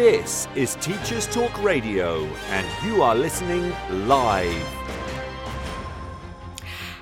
This 0.00 0.48
is 0.54 0.76
Teachers 0.76 1.26
Talk 1.26 1.62
Radio, 1.62 2.24
and 2.24 2.66
you 2.86 3.02
are 3.02 3.14
listening 3.14 3.70
live. 4.08 4.66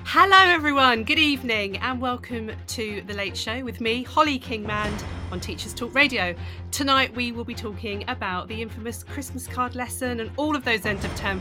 Hello, 0.03 0.37
everyone. 0.37 1.05
Good 1.05 1.17
evening, 1.17 1.77
and 1.77 2.01
welcome 2.01 2.51
to 2.67 3.01
The 3.07 3.13
Late 3.13 3.37
Show 3.37 3.63
with 3.63 3.79
me, 3.79 4.03
Holly 4.03 4.37
Kingmand, 4.37 5.01
on 5.31 5.39
Teachers 5.39 5.73
Talk 5.73 5.95
Radio. 5.95 6.35
Tonight, 6.71 7.15
we 7.15 7.31
will 7.31 7.45
be 7.45 7.55
talking 7.55 8.03
about 8.09 8.49
the 8.49 8.61
infamous 8.61 9.05
Christmas 9.05 9.47
card 9.47 9.75
lesson 9.75 10.19
and 10.19 10.29
all 10.35 10.53
of 10.53 10.65
those 10.65 10.85
end 10.85 11.05
of 11.05 11.15
term 11.15 11.39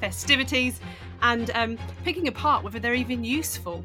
festivities 0.00 0.80
and 1.22 1.48
um, 1.54 1.78
picking 2.02 2.26
apart 2.26 2.64
whether 2.64 2.80
they're 2.80 2.92
even 2.92 3.22
useful. 3.22 3.84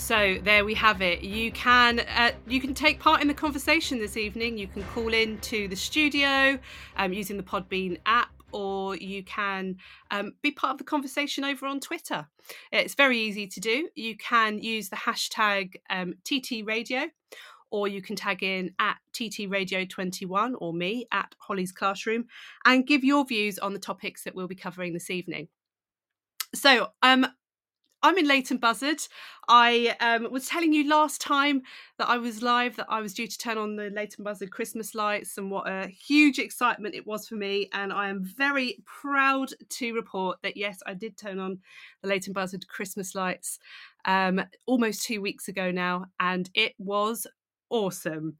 So 0.00 0.38
there 0.42 0.64
we 0.64 0.74
have 0.74 1.02
it. 1.02 1.22
You 1.22 1.52
can 1.52 2.00
uh, 2.00 2.32
you 2.48 2.60
can 2.60 2.74
take 2.74 2.98
part 2.98 3.20
in 3.20 3.28
the 3.28 3.34
conversation 3.34 3.98
this 3.98 4.16
evening. 4.16 4.58
You 4.58 4.66
can 4.66 4.82
call 4.82 5.12
in 5.12 5.38
to 5.38 5.68
the 5.68 5.76
studio 5.76 6.58
um, 6.96 7.12
using 7.12 7.36
the 7.36 7.44
Podbean 7.44 7.98
app, 8.06 8.30
or 8.50 8.96
you 8.96 9.22
can 9.22 9.76
um, 10.10 10.32
be 10.42 10.50
part 10.50 10.72
of 10.72 10.78
the 10.78 10.84
conversation 10.84 11.44
over 11.44 11.66
on 11.66 11.78
Twitter. 11.80 12.26
It's 12.72 12.94
very 12.94 13.20
easy 13.20 13.46
to 13.46 13.60
do. 13.60 13.88
You 13.94 14.16
can 14.16 14.58
use 14.58 14.88
the 14.88 14.96
hashtag 14.96 15.76
um, 15.90 16.14
TT 16.24 16.66
Radio, 16.66 17.02
or 17.70 17.86
you 17.86 18.02
can 18.02 18.16
tag 18.16 18.42
in 18.42 18.74
at 18.80 18.96
TT 19.12 19.48
Radio 19.48 19.84
21 19.84 20.56
or 20.56 20.72
me 20.72 21.06
at 21.12 21.34
Holly's 21.38 21.72
Classroom 21.72 22.24
and 22.64 22.86
give 22.86 23.04
your 23.04 23.24
views 23.24 23.58
on 23.60 23.74
the 23.74 23.78
topics 23.78 24.24
that 24.24 24.34
we'll 24.34 24.48
be 24.48 24.56
covering 24.56 24.92
this 24.92 25.10
evening. 25.10 25.48
So, 26.52 26.88
um, 27.02 27.26
I'm 28.02 28.16
in 28.16 28.26
Leighton 28.26 28.56
Buzzard. 28.56 29.00
I 29.48 29.94
um, 30.00 30.30
was 30.32 30.48
telling 30.48 30.72
you 30.72 30.88
last 30.88 31.20
time 31.20 31.62
that 31.98 32.08
I 32.08 32.16
was 32.16 32.42
live 32.42 32.76
that 32.76 32.86
I 32.88 33.00
was 33.00 33.12
due 33.12 33.26
to 33.26 33.38
turn 33.38 33.58
on 33.58 33.76
the 33.76 33.90
Leighton 33.90 34.24
Buzzard 34.24 34.50
Christmas 34.50 34.94
lights 34.94 35.36
and 35.36 35.50
what 35.50 35.68
a 35.68 35.86
huge 35.88 36.38
excitement 36.38 36.94
it 36.94 37.06
was 37.06 37.28
for 37.28 37.34
me. 37.34 37.68
And 37.72 37.92
I 37.92 38.08
am 38.08 38.24
very 38.24 38.78
proud 38.86 39.50
to 39.68 39.92
report 39.92 40.38
that 40.42 40.56
yes, 40.56 40.78
I 40.86 40.94
did 40.94 41.18
turn 41.18 41.38
on 41.38 41.58
the 42.00 42.08
Leighton 42.08 42.32
Buzzard 42.32 42.66
Christmas 42.68 43.14
lights 43.14 43.58
um, 44.06 44.42
almost 44.66 45.04
two 45.04 45.20
weeks 45.20 45.48
ago 45.48 45.70
now, 45.70 46.06
and 46.18 46.48
it 46.54 46.74
was 46.78 47.26
awesome 47.68 48.36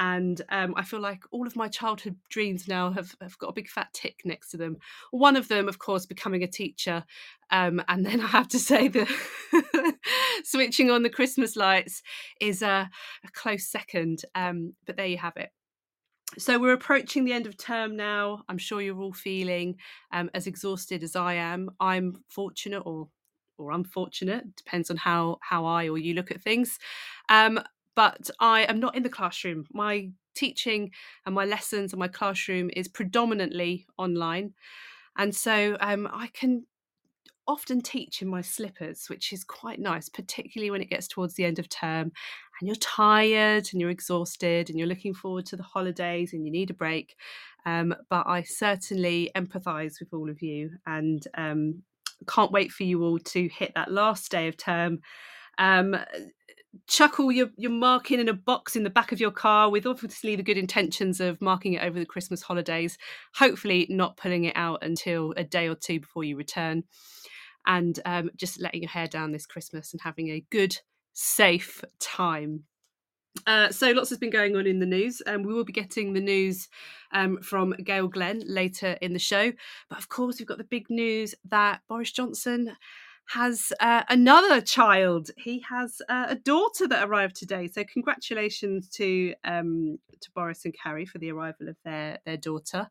and 0.00 0.40
um, 0.48 0.72
I 0.76 0.82
feel 0.82 0.98
like 0.98 1.24
all 1.30 1.46
of 1.46 1.56
my 1.56 1.68
childhood 1.68 2.16
dreams 2.30 2.66
now 2.66 2.90
have, 2.90 3.14
have 3.20 3.38
got 3.38 3.48
a 3.48 3.52
big 3.52 3.68
fat 3.68 3.88
tick 3.92 4.22
next 4.24 4.50
to 4.50 4.56
them. 4.56 4.78
One 5.10 5.36
of 5.36 5.48
them, 5.48 5.68
of 5.68 5.78
course, 5.78 6.06
becoming 6.06 6.42
a 6.42 6.48
teacher, 6.48 7.04
um, 7.50 7.82
and 7.88 8.04
then 8.04 8.20
I 8.20 8.26
have 8.26 8.48
to 8.48 8.58
say 8.58 8.88
that 8.88 9.94
switching 10.44 10.90
on 10.90 11.02
the 11.02 11.10
Christmas 11.10 11.54
lights 11.54 12.02
is 12.40 12.62
a, 12.62 12.90
a 13.24 13.30
close 13.32 13.70
second. 13.70 14.22
Um, 14.34 14.72
but 14.86 14.96
there 14.96 15.06
you 15.06 15.18
have 15.18 15.36
it. 15.36 15.50
So 16.38 16.58
we're 16.58 16.72
approaching 16.72 17.24
the 17.24 17.34
end 17.34 17.46
of 17.46 17.58
term 17.58 17.94
now. 17.94 18.44
I'm 18.48 18.56
sure 18.58 18.80
you're 18.80 19.00
all 19.00 19.12
feeling 19.12 19.76
um, 20.12 20.30
as 20.32 20.46
exhausted 20.46 21.02
as 21.02 21.14
I 21.14 21.34
am. 21.34 21.70
I'm 21.78 22.24
fortunate, 22.30 22.80
or 22.86 23.08
or 23.58 23.72
unfortunate, 23.72 24.56
depends 24.56 24.90
on 24.90 24.96
how 24.96 25.38
how 25.42 25.66
I 25.66 25.88
or 25.90 25.98
you 25.98 26.14
look 26.14 26.30
at 26.30 26.40
things. 26.40 26.78
Um, 27.28 27.60
but 27.94 28.30
I 28.38 28.62
am 28.62 28.80
not 28.80 28.96
in 28.96 29.02
the 29.02 29.08
classroom. 29.08 29.66
My 29.72 30.10
teaching 30.34 30.90
and 31.26 31.34
my 31.34 31.44
lessons 31.44 31.92
and 31.92 32.00
my 32.00 32.08
classroom 32.08 32.70
is 32.76 32.88
predominantly 32.88 33.86
online. 33.98 34.54
And 35.18 35.34
so 35.34 35.76
um, 35.80 36.08
I 36.12 36.28
can 36.28 36.66
often 37.46 37.80
teach 37.80 38.22
in 38.22 38.28
my 38.28 38.40
slippers, 38.40 39.06
which 39.08 39.32
is 39.32 39.42
quite 39.42 39.80
nice, 39.80 40.08
particularly 40.08 40.70
when 40.70 40.80
it 40.80 40.90
gets 40.90 41.08
towards 41.08 41.34
the 41.34 41.44
end 41.44 41.58
of 41.58 41.68
term 41.68 42.12
and 42.60 42.68
you're 42.68 42.76
tired 42.76 43.68
and 43.72 43.80
you're 43.80 43.90
exhausted 43.90 44.70
and 44.70 44.78
you're 44.78 44.88
looking 44.88 45.14
forward 45.14 45.46
to 45.46 45.56
the 45.56 45.62
holidays 45.62 46.32
and 46.32 46.44
you 46.44 46.52
need 46.52 46.70
a 46.70 46.74
break. 46.74 47.16
Um, 47.66 47.94
but 48.08 48.26
I 48.26 48.42
certainly 48.42 49.30
empathise 49.34 49.98
with 49.98 50.12
all 50.12 50.30
of 50.30 50.40
you 50.42 50.70
and 50.86 51.26
um, 51.36 51.82
can't 52.28 52.52
wait 52.52 52.70
for 52.70 52.84
you 52.84 53.02
all 53.02 53.18
to 53.18 53.48
hit 53.48 53.72
that 53.74 53.90
last 53.90 54.30
day 54.30 54.46
of 54.46 54.56
term. 54.56 55.00
Um, 55.58 55.96
chuck 56.86 57.18
all 57.18 57.32
your, 57.32 57.48
your 57.56 57.70
marking 57.70 58.20
in 58.20 58.28
a 58.28 58.34
box 58.34 58.76
in 58.76 58.84
the 58.84 58.90
back 58.90 59.12
of 59.12 59.20
your 59.20 59.30
car 59.30 59.70
with 59.70 59.86
obviously 59.86 60.36
the 60.36 60.42
good 60.42 60.58
intentions 60.58 61.20
of 61.20 61.40
marking 61.40 61.74
it 61.74 61.82
over 61.82 61.98
the 61.98 62.06
Christmas 62.06 62.42
holidays, 62.42 62.96
hopefully 63.34 63.86
not 63.90 64.16
pulling 64.16 64.44
it 64.44 64.56
out 64.56 64.82
until 64.82 65.32
a 65.36 65.44
day 65.44 65.68
or 65.68 65.74
two 65.74 66.00
before 66.00 66.24
you 66.24 66.36
return, 66.36 66.84
and 67.66 67.98
um, 68.04 68.30
just 68.36 68.60
letting 68.60 68.82
your 68.82 68.90
hair 68.90 69.06
down 69.06 69.32
this 69.32 69.46
Christmas 69.46 69.92
and 69.92 70.00
having 70.02 70.28
a 70.28 70.44
good, 70.50 70.78
safe 71.12 71.82
time. 71.98 72.64
Uh, 73.46 73.70
so 73.70 73.90
lots 73.92 74.08
has 74.10 74.18
been 74.18 74.30
going 74.30 74.56
on 74.56 74.66
in 74.66 74.80
the 74.80 74.86
news, 74.86 75.20
and 75.20 75.46
we 75.46 75.54
will 75.54 75.64
be 75.64 75.72
getting 75.72 76.12
the 76.12 76.20
news 76.20 76.68
um, 77.12 77.40
from 77.42 77.72
Gail 77.84 78.08
Glenn 78.08 78.42
later 78.46 78.96
in 79.00 79.12
the 79.12 79.18
show. 79.18 79.52
But 79.88 79.98
of 79.98 80.08
course, 80.08 80.38
we've 80.38 80.48
got 80.48 80.58
the 80.58 80.64
big 80.64 80.90
news 80.90 81.34
that 81.48 81.80
Boris 81.88 82.12
Johnson 82.12 82.76
has 83.32 83.72
uh, 83.78 84.02
another 84.08 84.60
child. 84.60 85.30
He 85.36 85.60
has 85.68 86.02
uh, 86.08 86.26
a 86.30 86.34
daughter 86.34 86.88
that 86.88 87.08
arrived 87.08 87.36
today. 87.36 87.68
So 87.68 87.84
congratulations 87.84 88.88
to 88.90 89.34
um, 89.44 89.98
to 90.20 90.30
Boris 90.32 90.64
and 90.64 90.74
Carrie 90.74 91.06
for 91.06 91.18
the 91.18 91.30
arrival 91.30 91.68
of 91.68 91.76
their 91.84 92.18
their 92.24 92.36
daughter, 92.36 92.88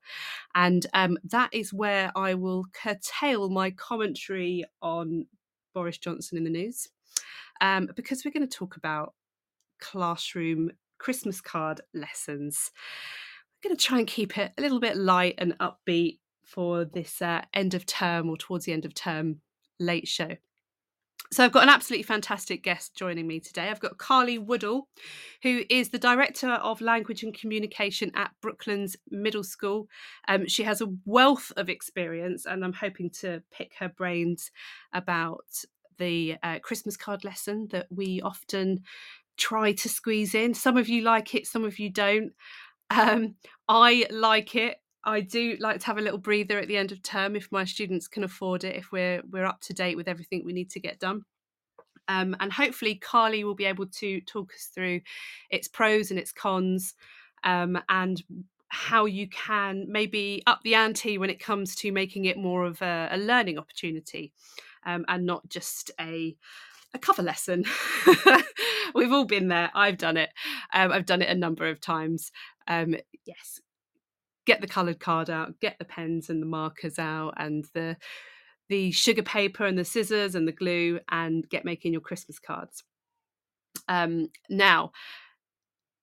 and 0.55 0.85
um, 0.93 1.17
that 1.25 1.53
is 1.53 1.73
where 1.73 2.11
I 2.15 2.35
will 2.35 2.65
curtail 2.73 3.49
my 3.49 3.71
commentary 3.71 4.63
on 4.81 5.25
Boris 5.73 5.97
Johnson 5.97 6.37
in 6.37 6.45
the 6.45 6.49
news, 6.49 6.87
um, 7.59 7.89
because 7.95 8.23
we're 8.23 8.31
going 8.31 8.47
to 8.47 8.57
talk 8.57 8.77
about 8.77 9.13
classroom 9.81 10.71
Christmas 10.99 11.41
card 11.41 11.81
lessons. 11.93 12.71
I'm 13.61 13.69
going 13.69 13.77
to 13.77 13.83
try 13.83 13.99
and 13.99 14.07
keep 14.07 14.37
it 14.37 14.53
a 14.57 14.61
little 14.61 14.79
bit 14.79 14.95
light 14.95 15.35
and 15.37 15.57
upbeat 15.59 16.19
for 16.45 16.85
this 16.85 17.21
uh, 17.21 17.41
end 17.53 17.73
of 17.73 17.85
term 17.85 18.29
or 18.29 18.37
towards 18.37 18.65
the 18.65 18.71
end 18.71 18.85
of 18.85 18.93
term 18.93 19.41
late 19.79 20.07
show. 20.07 20.35
So 21.31 21.45
I've 21.45 21.51
got 21.51 21.63
an 21.63 21.69
absolutely 21.69 22.03
fantastic 22.03 22.63
guest 22.63 22.95
joining 22.95 23.27
me 23.27 23.39
today. 23.39 23.69
I've 23.69 23.79
got 23.79 23.99
Carly 23.99 24.39
Woodall, 24.39 24.87
who 25.43 25.61
is 25.69 25.89
the 25.89 25.99
Director 25.99 26.49
of 26.49 26.81
Language 26.81 27.21
and 27.21 27.37
Communication 27.37 28.11
at 28.15 28.31
Brooklands 28.41 28.97
Middle 29.11 29.43
School. 29.43 29.87
Um, 30.27 30.47
she 30.47 30.63
has 30.63 30.81
a 30.81 30.91
wealth 31.05 31.51
of 31.55 31.69
experience, 31.69 32.47
and 32.47 32.65
I'm 32.65 32.73
hoping 32.73 33.11
to 33.21 33.43
pick 33.51 33.73
her 33.77 33.89
brains 33.89 34.49
about 34.91 35.45
the 35.99 36.37
uh, 36.41 36.59
Christmas 36.59 36.97
card 36.97 37.23
lesson 37.23 37.67
that 37.71 37.85
we 37.91 38.21
often 38.21 38.79
try 39.37 39.73
to 39.73 39.87
squeeze 39.87 40.33
in. 40.33 40.55
Some 40.55 40.77
of 40.77 40.89
you 40.89 41.03
like 41.03 41.35
it, 41.35 41.45
some 41.45 41.63
of 41.63 41.77
you 41.77 41.91
don't. 41.91 42.31
Um, 42.89 43.35
I 43.67 44.07
like 44.09 44.55
it. 44.55 44.77
I 45.09 45.21
do 45.21 45.57
like 45.59 45.79
to 45.81 45.85
have 45.87 45.97
a 45.97 46.01
little 46.01 46.19
breather 46.19 46.59
at 46.59 46.67
the 46.67 46.77
end 46.77 46.91
of 46.91 47.01
term 47.01 47.35
if 47.35 47.51
my 47.51 47.65
students 47.65 48.07
can 48.07 48.23
afford 48.23 48.63
it, 48.63 48.75
if 48.75 48.91
we're 48.91 49.21
we're 49.29 49.45
up 49.45 49.61
to 49.61 49.73
date 49.73 49.97
with 49.97 50.07
everything 50.07 50.43
we 50.45 50.53
need 50.53 50.69
to 50.71 50.79
get 50.79 50.99
done. 50.99 51.23
Um, 52.07 52.35
and 52.39 52.51
hopefully 52.51 52.95
Carly 52.95 53.43
will 53.43 53.55
be 53.55 53.65
able 53.65 53.85
to 53.85 54.21
talk 54.21 54.51
us 54.53 54.71
through 54.73 55.01
its 55.51 55.67
pros 55.67 56.09
and 56.09 56.19
its 56.19 56.31
cons 56.31 56.95
um, 57.43 57.79
and 57.87 58.21
how 58.69 59.05
you 59.05 59.27
can 59.29 59.85
maybe 59.87 60.41
up 60.47 60.61
the 60.63 60.75
ante 60.75 61.17
when 61.17 61.29
it 61.29 61.39
comes 61.39 61.75
to 61.75 61.91
making 61.91 62.25
it 62.25 62.37
more 62.37 62.65
of 62.65 62.81
a, 62.81 63.09
a 63.11 63.17
learning 63.17 63.59
opportunity 63.59 64.31
um, 64.85 65.05
and 65.07 65.25
not 65.25 65.47
just 65.49 65.91
a 65.99 66.35
a 66.93 66.99
cover 66.99 67.21
lesson. 67.21 67.65
We've 68.95 69.11
all 69.11 69.25
been 69.25 69.47
there. 69.47 69.69
I've 69.75 69.97
done 69.97 70.17
it. 70.17 70.31
Um, 70.73 70.91
I've 70.91 71.05
done 71.05 71.21
it 71.21 71.29
a 71.29 71.35
number 71.35 71.67
of 71.67 71.79
times. 71.79 72.31
Um, 72.67 72.95
yes, 73.25 73.59
get 74.49 74.61
the 74.61 74.67
coloured 74.67 74.99
card 74.99 75.29
out, 75.29 75.59
get 75.59 75.77
the 75.77 75.85
pens 75.85 76.27
and 76.27 76.41
the 76.41 76.47
markers 76.47 76.97
out, 76.97 77.35
and 77.37 77.65
the 77.75 77.95
the 78.67 78.91
sugar 78.91 79.21
paper 79.21 79.63
and 79.63 79.77
the 79.77 79.85
scissors 79.85 80.33
and 80.33 80.47
the 80.47 80.51
glue, 80.51 80.99
and 81.11 81.47
get 81.49 81.65
making 81.65 81.91
your 81.93 82.01
Christmas 82.01 82.39
cards. 82.39 82.83
Um, 83.87 84.29
now, 84.49 84.91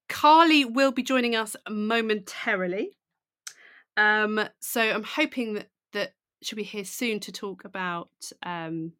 Carly 0.08 0.64
will 0.64 0.92
be 0.92 1.02
joining 1.02 1.34
us 1.34 1.56
momentarily. 1.68 2.92
Um, 3.96 4.40
so 4.60 4.80
I'm 4.80 5.04
hoping 5.04 5.54
that, 5.54 5.70
that 5.92 6.12
she'll 6.42 6.56
be 6.56 6.62
here 6.62 6.84
soon 6.84 7.18
to 7.20 7.32
talk 7.32 7.64
about 7.64 8.10
um, 8.44 8.92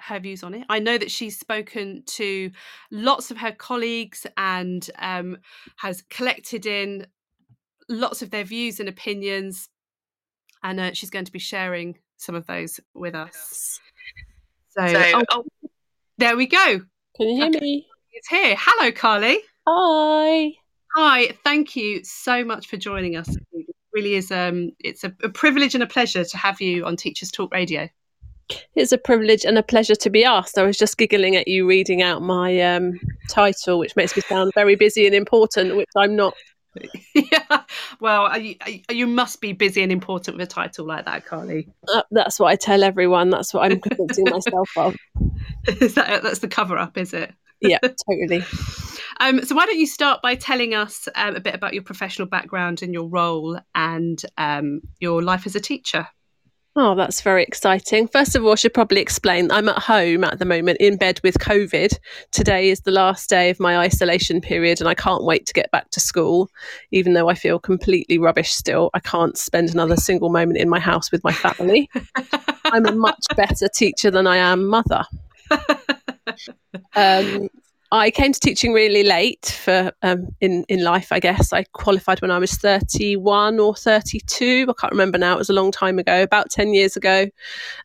her 0.00 0.20
views 0.20 0.44
on 0.44 0.54
it. 0.54 0.64
I 0.68 0.78
know 0.78 0.98
that 0.98 1.10
she's 1.10 1.38
spoken 1.38 2.04
to 2.06 2.50
lots 2.92 3.30
of 3.32 3.38
her 3.38 3.52
colleagues 3.52 4.26
and 4.36 4.88
um, 4.98 5.38
has 5.78 6.02
collected 6.10 6.66
in 6.66 7.06
lots 7.88 8.22
of 8.22 8.30
their 8.30 8.44
views 8.44 8.80
and 8.80 8.88
opinions, 8.88 9.68
and 10.62 10.80
uh, 10.80 10.92
she's 10.92 11.10
going 11.10 11.24
to 11.24 11.32
be 11.32 11.38
sharing 11.38 11.98
some 12.16 12.34
of 12.34 12.46
those 12.46 12.80
with 12.94 13.14
us. 13.14 13.80
So, 14.70 14.86
so 14.86 15.02
oh, 15.14 15.24
oh, 15.30 15.44
there 16.18 16.36
we 16.36 16.46
go. 16.46 16.80
Can 17.16 17.28
you 17.28 17.36
hear 17.36 17.48
okay. 17.48 17.60
me? 17.60 17.86
It's 18.12 18.28
here. 18.28 18.56
Hello, 18.58 18.92
Carly. 18.92 19.40
Hi. 19.66 20.52
Hi. 20.96 21.28
Thank 21.44 21.76
you 21.76 22.02
so 22.04 22.44
much 22.44 22.66
for 22.66 22.76
joining 22.76 23.16
us. 23.16 23.28
It 23.52 23.66
really 23.92 24.14
is. 24.14 24.30
Um, 24.30 24.72
it's 24.80 25.04
a, 25.04 25.14
a 25.22 25.28
privilege 25.28 25.74
and 25.74 25.82
a 25.82 25.86
pleasure 25.86 26.24
to 26.24 26.36
have 26.36 26.60
you 26.60 26.84
on 26.84 26.96
Teachers 26.96 27.30
Talk 27.30 27.52
Radio. 27.52 27.88
It's 28.74 28.92
a 28.92 28.98
privilege 28.98 29.44
and 29.44 29.58
a 29.58 29.62
pleasure 29.62 29.94
to 29.96 30.10
be 30.10 30.24
asked. 30.24 30.56
I 30.56 30.62
was 30.62 30.78
just 30.78 30.96
giggling 30.96 31.36
at 31.36 31.48
you 31.48 31.68
reading 31.68 32.02
out 32.02 32.22
my 32.22 32.60
um, 32.60 32.98
title, 33.28 33.78
which 33.78 33.94
makes 33.94 34.16
me 34.16 34.22
sound 34.22 34.52
very 34.54 34.74
busy 34.74 35.06
and 35.06 35.14
important, 35.14 35.76
which 35.76 35.90
I'm 35.96 36.16
not. 36.16 36.34
yeah, 37.14 37.62
well, 38.00 38.38
you, 38.38 38.56
you, 38.90 39.06
must 39.06 39.40
be 39.40 39.52
busy 39.52 39.82
and 39.82 39.90
important 39.90 40.36
with 40.36 40.48
a 40.48 40.50
title 40.50 40.86
like 40.86 41.04
that, 41.06 41.26
Carly. 41.26 41.68
Uh, 41.92 42.02
that's 42.10 42.38
what 42.38 42.48
I 42.48 42.56
tell 42.56 42.84
everyone. 42.84 43.30
That's 43.30 43.52
what 43.52 43.70
I'm 43.70 43.80
convincing 43.80 44.24
myself 44.30 44.70
of. 44.76 44.96
Is 45.80 45.94
that 45.94 46.22
that's 46.22 46.40
the 46.40 46.48
cover 46.48 46.76
up? 46.76 46.98
Is 46.98 47.12
it? 47.12 47.32
Yeah, 47.60 47.78
totally. 47.82 48.44
Um, 49.20 49.44
so, 49.44 49.54
why 49.54 49.66
don't 49.66 49.78
you 49.78 49.86
start 49.86 50.22
by 50.22 50.34
telling 50.34 50.74
us 50.74 51.08
um, 51.14 51.36
a 51.36 51.40
bit 51.40 51.54
about 51.54 51.74
your 51.74 51.82
professional 51.82 52.28
background 52.28 52.82
and 52.82 52.92
your 52.92 53.08
role 53.08 53.58
and 53.74 54.22
um, 54.36 54.80
your 55.00 55.22
life 55.22 55.46
as 55.46 55.56
a 55.56 55.60
teacher? 55.60 56.06
Oh, 56.80 56.94
that's 56.94 57.22
very 57.22 57.42
exciting. 57.42 58.06
First 58.06 58.36
of 58.36 58.44
all, 58.44 58.52
I 58.52 58.54
should 58.54 58.72
probably 58.72 59.00
explain 59.00 59.50
I'm 59.50 59.68
at 59.68 59.80
home 59.80 60.22
at 60.22 60.38
the 60.38 60.44
moment 60.44 60.76
in 60.78 60.96
bed 60.96 61.18
with 61.24 61.40
COVID. 61.40 61.98
Today 62.30 62.70
is 62.70 62.82
the 62.82 62.92
last 62.92 63.28
day 63.28 63.50
of 63.50 63.58
my 63.58 63.78
isolation 63.78 64.40
period, 64.40 64.78
and 64.78 64.88
I 64.88 64.94
can't 64.94 65.24
wait 65.24 65.44
to 65.46 65.52
get 65.52 65.72
back 65.72 65.90
to 65.90 65.98
school, 65.98 66.48
even 66.92 67.14
though 67.14 67.28
I 67.28 67.34
feel 67.34 67.58
completely 67.58 68.16
rubbish 68.16 68.52
still. 68.52 68.90
I 68.94 69.00
can't 69.00 69.36
spend 69.36 69.70
another 69.70 69.96
single 69.96 70.28
moment 70.28 70.58
in 70.58 70.68
my 70.68 70.78
house 70.78 71.10
with 71.10 71.24
my 71.24 71.32
family. 71.32 71.90
I'm 72.66 72.86
a 72.86 72.92
much 72.92 73.26
better 73.34 73.66
teacher 73.66 74.12
than 74.12 74.28
I 74.28 74.36
am 74.36 74.68
mother. 74.68 75.04
Um, 76.94 77.48
I 77.90 78.10
came 78.10 78.32
to 78.32 78.40
teaching 78.40 78.74
really 78.74 79.02
late 79.02 79.58
for 79.64 79.92
um, 80.02 80.28
in 80.40 80.64
in 80.68 80.84
life. 80.84 81.10
I 81.10 81.20
guess 81.20 81.52
I 81.54 81.64
qualified 81.72 82.20
when 82.20 82.30
I 82.30 82.38
was 82.38 82.52
thirty 82.52 83.16
one 83.16 83.58
or 83.58 83.74
thirty 83.74 84.20
two. 84.26 84.66
I 84.68 84.72
can't 84.78 84.92
remember 84.92 85.16
now. 85.16 85.34
It 85.34 85.38
was 85.38 85.48
a 85.48 85.54
long 85.54 85.72
time 85.72 85.98
ago, 85.98 86.22
about 86.22 86.50
ten 86.50 86.74
years 86.74 86.96
ago. 86.96 87.26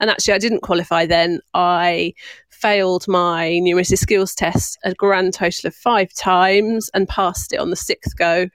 And 0.02 0.10
actually, 0.10 0.34
I 0.34 0.40
didn't 0.40 0.62
qualify 0.62 1.06
then. 1.06 1.40
I 1.54 2.14
failed 2.50 3.08
my 3.08 3.60
numeracy 3.64 3.98
skills 3.98 4.36
test 4.36 4.78
a 4.84 4.94
grand 4.94 5.34
total 5.34 5.68
of 5.68 5.76
five 5.76 6.14
times 6.14 6.90
and 6.94 7.08
passed 7.08 7.54
it 7.54 7.60
on 7.60 7.70
the 7.70 7.76
sixth 7.76 8.18
go. 8.18 8.48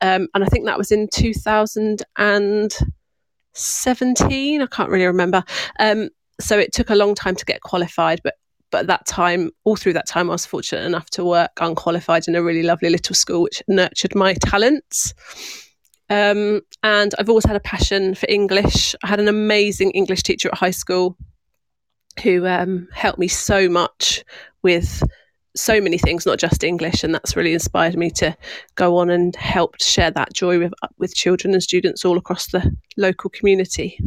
Um, 0.00 0.28
and 0.34 0.44
I 0.44 0.46
think 0.48 0.66
that 0.66 0.78
was 0.78 0.92
in 0.92 1.08
two 1.08 1.32
thousand 1.32 2.02
and 2.18 2.76
seventeen. 3.54 4.60
I 4.60 4.66
can't 4.66 4.90
really 4.90 5.06
remember. 5.06 5.44
Um, 5.80 6.10
so 6.40 6.58
it 6.58 6.72
took 6.72 6.90
a 6.90 6.94
long 6.94 7.14
time 7.14 7.36
to 7.36 7.44
get 7.46 7.62
qualified, 7.62 8.20
but 8.22 8.34
but 8.74 8.80
at 8.80 8.86
that 8.88 9.06
time, 9.06 9.52
all 9.62 9.76
through 9.76 9.92
that 9.92 10.08
time, 10.08 10.28
I 10.28 10.32
was 10.32 10.46
fortunate 10.46 10.84
enough 10.84 11.08
to 11.10 11.24
work 11.24 11.52
unqualified 11.60 12.26
in 12.26 12.34
a 12.34 12.42
really 12.42 12.64
lovely 12.64 12.90
little 12.90 13.14
school, 13.14 13.42
which 13.42 13.62
nurtured 13.68 14.16
my 14.16 14.34
talents. 14.34 15.14
Um, 16.10 16.60
and 16.82 17.14
I've 17.16 17.28
always 17.28 17.44
had 17.44 17.54
a 17.54 17.60
passion 17.60 18.16
for 18.16 18.26
English. 18.28 18.96
I 19.04 19.06
had 19.06 19.20
an 19.20 19.28
amazing 19.28 19.92
English 19.92 20.24
teacher 20.24 20.48
at 20.48 20.58
high 20.58 20.72
school 20.72 21.16
who 22.24 22.44
um, 22.48 22.88
helped 22.92 23.20
me 23.20 23.28
so 23.28 23.68
much 23.68 24.24
with 24.62 25.04
so 25.54 25.80
many 25.80 25.96
things, 25.96 26.26
not 26.26 26.40
just 26.40 26.64
English, 26.64 27.04
and 27.04 27.14
that's 27.14 27.36
really 27.36 27.52
inspired 27.52 27.96
me 27.96 28.10
to 28.10 28.36
go 28.74 28.96
on 28.96 29.08
and 29.08 29.36
help 29.36 29.80
share 29.80 30.10
that 30.10 30.32
joy 30.32 30.58
with 30.58 30.72
with 30.98 31.14
children 31.14 31.54
and 31.54 31.62
students 31.62 32.04
all 32.04 32.18
across 32.18 32.48
the 32.48 32.76
local 32.96 33.30
community. 33.30 34.00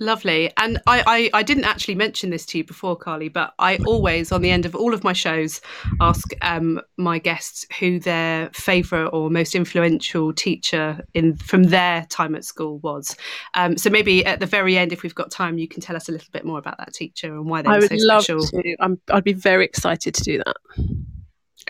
Lovely. 0.00 0.52
And 0.56 0.80
I, 0.86 1.02
I, 1.34 1.40
I, 1.40 1.42
didn't 1.42 1.64
actually 1.64 1.96
mention 1.96 2.30
this 2.30 2.46
to 2.46 2.58
you 2.58 2.64
before, 2.64 2.94
Carly, 2.94 3.28
but 3.28 3.52
I 3.58 3.78
always, 3.78 4.30
on 4.30 4.42
the 4.42 4.50
end 4.50 4.64
of 4.64 4.76
all 4.76 4.94
of 4.94 5.02
my 5.02 5.12
shows, 5.12 5.60
ask 6.00 6.30
um, 6.40 6.80
my 6.96 7.18
guests 7.18 7.66
who 7.80 7.98
their 7.98 8.48
favourite 8.52 9.08
or 9.08 9.28
most 9.28 9.56
influential 9.56 10.32
teacher 10.32 11.04
in 11.14 11.36
from 11.36 11.64
their 11.64 12.06
time 12.10 12.36
at 12.36 12.44
school 12.44 12.78
was. 12.78 13.16
Um, 13.54 13.76
so 13.76 13.90
maybe 13.90 14.24
at 14.24 14.38
the 14.38 14.46
very 14.46 14.78
end, 14.78 14.92
if 14.92 15.02
we've 15.02 15.16
got 15.16 15.32
time, 15.32 15.58
you 15.58 15.66
can 15.66 15.80
tell 15.80 15.96
us 15.96 16.08
a 16.08 16.12
little 16.12 16.30
bit 16.32 16.44
more 16.44 16.58
about 16.58 16.78
that 16.78 16.94
teacher 16.94 17.34
and 17.34 17.46
why 17.46 17.62
they 17.62 17.68
I 17.68 17.78
were 17.78 17.88
so 17.88 17.96
love 17.98 18.22
special. 18.22 18.42
To. 18.46 18.76
I'm, 18.78 19.00
I'd 19.10 19.24
be 19.24 19.32
very 19.32 19.64
excited 19.64 20.14
to 20.14 20.22
do 20.22 20.38
that. 20.38 20.56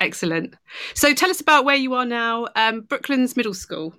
Excellent. 0.03 0.55
So 0.93 1.15
tell 1.15 1.31
us 1.31 1.41
about 1.41 1.65
where 1.65 1.77
you 1.77 1.95
are 1.95 2.05
now, 2.05 2.49
um, 2.55 2.83
Brooklands 2.83 3.39
Middle 3.39 3.55
School. 3.55 3.95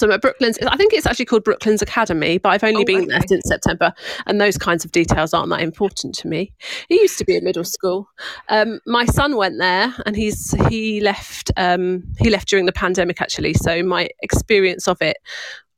So 0.00 0.06
I'm 0.06 0.12
at 0.12 0.22
Brooklands. 0.22 0.58
I 0.66 0.78
think 0.78 0.94
it's 0.94 1.04
actually 1.04 1.26
called 1.26 1.44
Brooklands 1.44 1.82
Academy, 1.82 2.38
but 2.38 2.48
I've 2.48 2.64
only 2.64 2.84
oh, 2.84 2.86
been 2.86 3.02
okay. 3.02 3.08
there 3.08 3.20
since 3.28 3.42
September, 3.44 3.92
and 4.24 4.40
those 4.40 4.56
kinds 4.56 4.82
of 4.82 4.92
details 4.92 5.34
aren't 5.34 5.50
that 5.50 5.60
important 5.60 6.14
to 6.20 6.26
me. 6.26 6.54
It 6.88 6.94
used 6.94 7.18
to 7.18 7.24
be 7.26 7.36
a 7.36 7.42
middle 7.42 7.64
school. 7.64 8.08
Um, 8.48 8.80
my 8.86 9.04
son 9.04 9.36
went 9.36 9.58
there, 9.58 9.94
and 10.06 10.16
he's 10.16 10.52
he 10.70 11.02
left 11.02 11.50
um, 11.58 12.02
he 12.18 12.30
left 12.30 12.48
during 12.48 12.64
the 12.64 12.72
pandemic 12.72 13.20
actually. 13.20 13.52
So 13.52 13.82
my 13.82 14.08
experience 14.22 14.88
of 14.88 15.02
it 15.02 15.18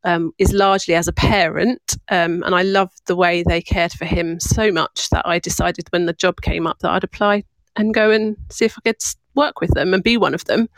um, 0.05 0.31
is 0.39 0.53
largely 0.53 0.95
as 0.95 1.09
a 1.09 1.13
parent, 1.13 1.97
um, 2.09 2.45
and 2.45 2.55
I 2.55 2.63
loved 2.63 3.01
the 3.07 3.17
way 3.17 3.43
they 3.43 3.61
cared 3.61 3.91
for 3.91 4.05
him 4.05 4.39
so 4.39 4.71
much 4.71 5.11
that 5.11 5.27
I 5.27 5.41
decided 5.41 5.89
when 5.91 6.07
the 6.07 6.13
job 6.13 6.43
came 6.43 6.69
up 6.69 6.79
that 6.79 6.93
I'd 6.93 7.03
apply 7.03 7.43
and 7.75 7.93
go 7.93 8.13
and 8.13 8.37
see 8.53 8.67
if 8.67 8.79
I 8.79 8.83
could 8.83 9.03
work 9.35 9.61
with 9.61 9.71
them 9.71 9.93
and 9.95 10.05
be 10.05 10.17
one 10.17 10.35
of 10.35 10.45
them. 10.45 10.69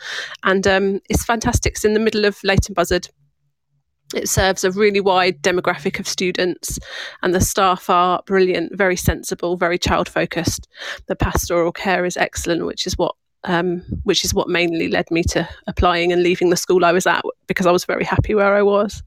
And 0.45 0.67
um, 0.67 1.01
it's 1.11 1.27
fantastic. 1.27 1.75
It's 1.75 1.85
in 1.85 1.93
the 1.93 2.01
middle 2.01 2.25
of 2.25 2.39
Leighton 2.43 2.73
Buzzard 2.73 3.09
it 4.17 4.29
serves 4.29 4.65
a 4.65 4.71
really 4.71 5.01
wide 5.01 5.43
demographic 5.43 5.99
of 5.99 6.09
students, 6.09 6.79
and 7.23 7.35
the 7.35 7.41
staff 7.41 7.89
are 7.91 8.23
brilliant, 8.27 8.77
very 8.77 8.97
sensible, 8.97 9.57
very 9.57 9.79
child 9.79 10.09
focused. 10.09 10.69
The 11.07 11.17
pastoral 11.17 11.73
care 11.73 12.05
is 12.05 12.17
excellent, 12.17 12.67
which 12.67 12.87
is 12.87 12.97
what 12.97 13.15
um, 13.45 13.83
which 14.05 14.25
is 14.25 14.33
what 14.33 14.49
mainly 14.49 14.89
led 14.89 15.11
me 15.11 15.23
to 15.25 15.49
applying 15.67 16.13
and 16.13 16.23
leaving 16.23 16.51
the 16.51 16.57
school 16.57 16.85
I 16.85 16.93
was 16.93 17.07
at 17.07 17.23
because 17.47 17.67
I 17.67 17.73
was 17.73 17.85
very 17.85 18.05
happy 18.05 18.35
where 18.35 18.55
I 18.55 18.63
was. 18.63 19.03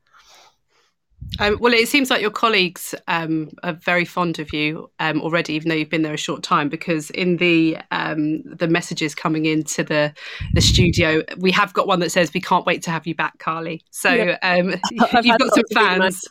Um, 1.39 1.57
well, 1.59 1.73
it 1.73 1.87
seems 1.87 2.09
like 2.09 2.21
your 2.21 2.31
colleagues 2.31 2.95
um, 3.07 3.49
are 3.63 3.73
very 3.73 4.05
fond 4.05 4.39
of 4.39 4.53
you 4.53 4.89
um, 4.99 5.21
already, 5.21 5.53
even 5.53 5.69
though 5.69 5.75
you've 5.75 5.89
been 5.89 6.01
there 6.01 6.13
a 6.13 6.17
short 6.17 6.43
time. 6.43 6.69
Because 6.69 7.09
in 7.11 7.37
the 7.37 7.77
um, 7.91 8.41
the 8.43 8.67
messages 8.67 9.13
coming 9.13 9.45
into 9.45 9.83
the 9.83 10.13
the 10.53 10.61
studio, 10.61 11.21
we 11.37 11.51
have 11.51 11.73
got 11.73 11.87
one 11.87 11.99
that 11.99 12.11
says, 12.11 12.33
"We 12.33 12.41
can't 12.41 12.65
wait 12.65 12.81
to 12.83 12.91
have 12.91 13.05
you 13.05 13.15
back, 13.15 13.37
Carly." 13.39 13.83
So 13.91 14.11
yeah. 14.13 14.37
Um, 14.41 14.69
you've 15.23 15.37
got 15.37 15.53
some 15.53 15.63
fans. 15.73 16.25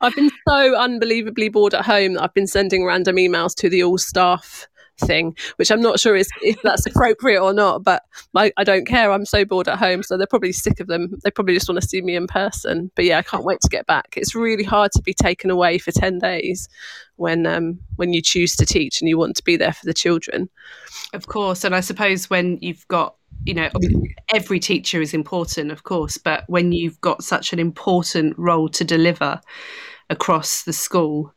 I've 0.00 0.14
been 0.14 0.30
so 0.48 0.74
unbelievably 0.74 1.50
bored 1.50 1.74
at 1.74 1.84
home 1.84 2.14
that 2.14 2.22
I've 2.22 2.34
been 2.34 2.46
sending 2.46 2.84
random 2.84 3.16
emails 3.16 3.54
to 3.56 3.68
the 3.68 3.82
all 3.82 3.98
staff 3.98 4.68
thing, 4.98 5.36
which 5.56 5.70
I'm 5.70 5.80
not 5.80 6.00
sure 6.00 6.16
is 6.16 6.28
if 6.42 6.60
that's 6.62 6.86
appropriate 6.86 7.42
or 7.42 7.52
not. 7.52 7.82
But 7.82 8.02
I, 8.34 8.52
I, 8.56 8.64
don't 8.64 8.86
care. 8.86 9.10
I'm 9.10 9.24
so 9.24 9.44
bored 9.44 9.68
at 9.68 9.78
home, 9.78 10.02
so 10.02 10.16
they're 10.16 10.26
probably 10.26 10.52
sick 10.52 10.80
of 10.80 10.86
them. 10.86 11.18
They 11.22 11.30
probably 11.30 11.54
just 11.54 11.68
want 11.68 11.80
to 11.80 11.88
see 11.88 12.00
me 12.00 12.16
in 12.16 12.26
person. 12.26 12.90
But 12.94 13.04
yeah, 13.04 13.18
I 13.18 13.22
can't 13.22 13.44
wait 13.44 13.60
to 13.62 13.68
get 13.68 13.86
back. 13.86 14.14
It's 14.16 14.34
really 14.34 14.64
hard 14.64 14.92
to 14.92 15.02
be 15.02 15.14
taken 15.14 15.50
away 15.50 15.78
for 15.78 15.90
ten 15.90 16.18
days 16.18 16.68
when 17.16 17.46
um, 17.46 17.78
when 17.96 18.12
you 18.12 18.22
choose 18.22 18.56
to 18.56 18.66
teach 18.66 19.00
and 19.00 19.08
you 19.08 19.18
want 19.18 19.36
to 19.36 19.44
be 19.44 19.56
there 19.56 19.72
for 19.72 19.86
the 19.86 19.94
children. 19.94 20.48
Of 21.12 21.26
course, 21.26 21.64
and 21.64 21.74
I 21.74 21.80
suppose 21.80 22.30
when 22.30 22.58
you've 22.60 22.86
got 22.88 23.16
you 23.44 23.54
know 23.54 23.68
every 24.32 24.60
teacher 24.60 25.02
is 25.02 25.12
important 25.12 25.72
of 25.72 25.82
course 25.82 26.16
but 26.16 26.44
when 26.46 26.70
you've 26.70 27.00
got 27.00 27.22
such 27.22 27.52
an 27.52 27.58
important 27.58 28.32
role 28.38 28.68
to 28.68 28.84
deliver 28.84 29.40
across 30.08 30.62
the 30.62 30.72
school 30.72 31.34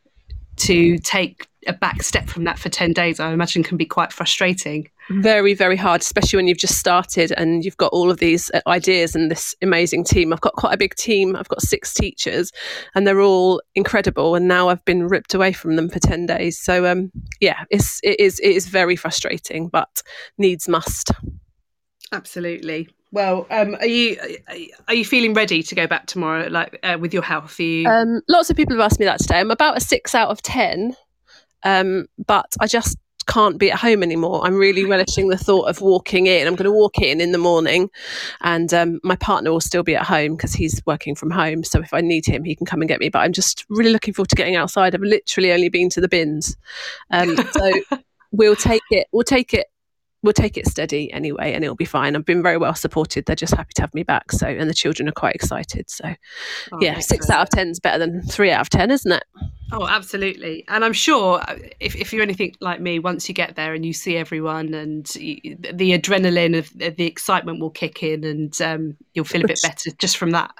to 0.57 0.97
take 0.99 1.47
a 1.67 1.73
back 1.73 2.03
step 2.03 2.27
from 2.27 2.43
that 2.45 2.59
for 2.59 2.69
10 2.69 2.93
days, 2.93 3.19
I 3.19 3.31
imagine 3.31 3.63
can 3.63 3.77
be 3.77 3.85
quite 3.85 4.11
frustrating. 4.11 4.89
Very, 5.09 5.53
very 5.53 5.77
hard, 5.77 6.01
especially 6.01 6.37
when 6.37 6.47
you've 6.47 6.57
just 6.57 6.77
started 6.77 7.31
and 7.33 7.63
you've 7.63 7.77
got 7.77 7.93
all 7.93 8.11
of 8.11 8.17
these 8.17 8.51
uh, 8.53 8.61
ideas 8.67 9.15
and 9.15 9.31
this 9.31 9.55
amazing 9.61 10.03
team. 10.03 10.33
I've 10.33 10.41
got 10.41 10.53
quite 10.53 10.73
a 10.73 10.77
big 10.77 10.95
team. 10.95 11.35
I've 11.35 11.47
got 11.47 11.61
six 11.61 11.93
teachers 11.93 12.51
and 12.93 13.07
they're 13.07 13.21
all 13.21 13.61
incredible. 13.75 14.35
And 14.35 14.47
now 14.47 14.69
I've 14.69 14.83
been 14.83 15.07
ripped 15.07 15.33
away 15.33 15.53
from 15.53 15.75
them 15.75 15.89
for 15.89 15.99
10 15.99 16.25
days. 16.25 16.59
So, 16.59 16.85
um, 16.85 17.11
yeah, 17.39 17.63
it's, 17.69 17.99
it 18.03 18.19
is, 18.19 18.39
it 18.39 18.51
is 18.51 18.67
very 18.67 18.95
frustrating, 18.95 19.69
but 19.69 20.01
needs 20.37 20.67
must. 20.67 21.11
Absolutely. 22.11 22.89
Well, 23.11 23.47
um, 23.49 23.75
are 23.75 23.85
you 23.85 24.17
are 24.87 24.93
you 24.93 25.05
feeling 25.05 25.33
ready 25.33 25.63
to 25.63 25.75
go 25.75 25.87
back 25.87 26.07
tomorrow, 26.07 26.47
like 26.49 26.77
uh, 26.83 26.97
with 26.99 27.13
your 27.13 27.23
health? 27.23 27.57
Are 27.59 27.63
you... 27.63 27.87
um, 27.87 28.21
lots 28.27 28.49
of 28.49 28.57
people 28.57 28.75
have 28.75 28.83
asked 28.83 28.99
me 28.99 29.05
that 29.05 29.19
today. 29.19 29.39
I'm 29.39 29.51
about 29.51 29.77
a 29.77 29.79
six 29.79 30.13
out 30.13 30.29
of 30.29 30.41
ten, 30.41 30.95
um, 31.63 32.07
but 32.25 32.53
I 32.59 32.67
just 32.67 32.97
can't 33.27 33.57
be 33.57 33.71
at 33.71 33.77
home 33.77 34.01
anymore. 34.01 34.43
I'm 34.43 34.55
really 34.55 34.85
relishing 34.85 35.27
the 35.27 35.37
thought 35.37 35.69
of 35.69 35.81
walking 35.81 36.27
in. 36.27 36.47
I'm 36.47 36.55
going 36.55 36.65
to 36.65 36.71
walk 36.71 36.99
in 36.99 37.21
in 37.21 37.33
the 37.33 37.37
morning, 37.37 37.89
and 38.41 38.73
um, 38.73 38.99
my 39.03 39.15
partner 39.15 39.51
will 39.51 39.61
still 39.61 39.83
be 39.83 39.95
at 39.95 40.05
home 40.05 40.35
because 40.35 40.53
he's 40.53 40.81
working 40.85 41.13
from 41.13 41.29
home. 41.29 41.63
So 41.63 41.79
if 41.81 41.93
I 41.93 42.01
need 42.01 42.25
him, 42.25 42.43
he 42.43 42.55
can 42.55 42.65
come 42.65 42.81
and 42.81 42.87
get 42.87 42.99
me. 42.99 43.09
But 43.09 43.19
I'm 43.19 43.33
just 43.33 43.65
really 43.69 43.91
looking 43.91 44.13
forward 44.13 44.29
to 44.29 44.35
getting 44.35 44.55
outside. 44.55 44.95
I've 44.95 45.01
literally 45.01 45.51
only 45.51 45.69
been 45.69 45.89
to 45.91 46.01
the 46.01 46.07
bins, 46.07 46.57
um, 47.11 47.35
so 47.35 47.73
we'll 48.31 48.55
take 48.55 48.83
it. 48.89 49.07
We'll 49.11 49.23
take 49.23 49.53
it 49.53 49.67
we'll 50.23 50.33
take 50.33 50.57
it 50.57 50.67
steady 50.67 51.11
anyway 51.13 51.53
and 51.53 51.63
it'll 51.63 51.75
be 51.75 51.85
fine. 51.85 52.15
I've 52.15 52.25
been 52.25 52.41
very 52.41 52.57
well 52.57 52.75
supported. 52.75 53.25
They're 53.25 53.35
just 53.35 53.53
happy 53.53 53.71
to 53.75 53.81
have 53.81 53.93
me 53.93 54.03
back. 54.03 54.31
So, 54.31 54.47
and 54.47 54.69
the 54.69 54.73
children 54.73 55.07
are 55.07 55.13
quite 55.13 55.35
excited. 55.35 55.89
So, 55.89 56.13
oh, 56.71 56.77
yeah, 56.81 56.99
six 56.99 57.29
out 57.29 57.43
of 57.43 57.49
10 57.49 57.69
is 57.69 57.79
better 57.79 57.99
than 57.99 58.23
three 58.23 58.51
out 58.51 58.61
of 58.61 58.69
10, 58.69 58.91
isn't 58.91 59.11
it? 59.11 59.23
Oh, 59.71 59.85
absolutely. 59.85 60.63
And 60.69 60.85
I'm 60.85 60.93
sure 60.93 61.41
uh, 61.41 61.57
if, 61.79 61.95
if 61.95 62.13
you're 62.13 62.21
anything 62.21 62.55
like 62.61 62.79
me, 62.79 62.99
once 62.99 63.27
you 63.27 63.35
get 63.35 63.55
there 63.55 63.73
and 63.73 63.85
you 63.85 63.91
see 63.91 64.15
everyone 64.15 64.73
and 64.73 65.05
the 65.05 65.91
adrenaline 65.91 66.57
of 66.57 66.71
the 66.73 67.05
excitement 67.05 67.59
will 67.59 67.69
kick 67.69 68.01
in 68.01 68.23
and 68.23 68.61
um, 68.61 68.97
you'll 69.13 69.25
feel 69.25 69.43
a 69.43 69.47
bit 69.47 69.59
better 69.61 69.91
just 69.97 70.17
from 70.17 70.31
that 70.31 70.51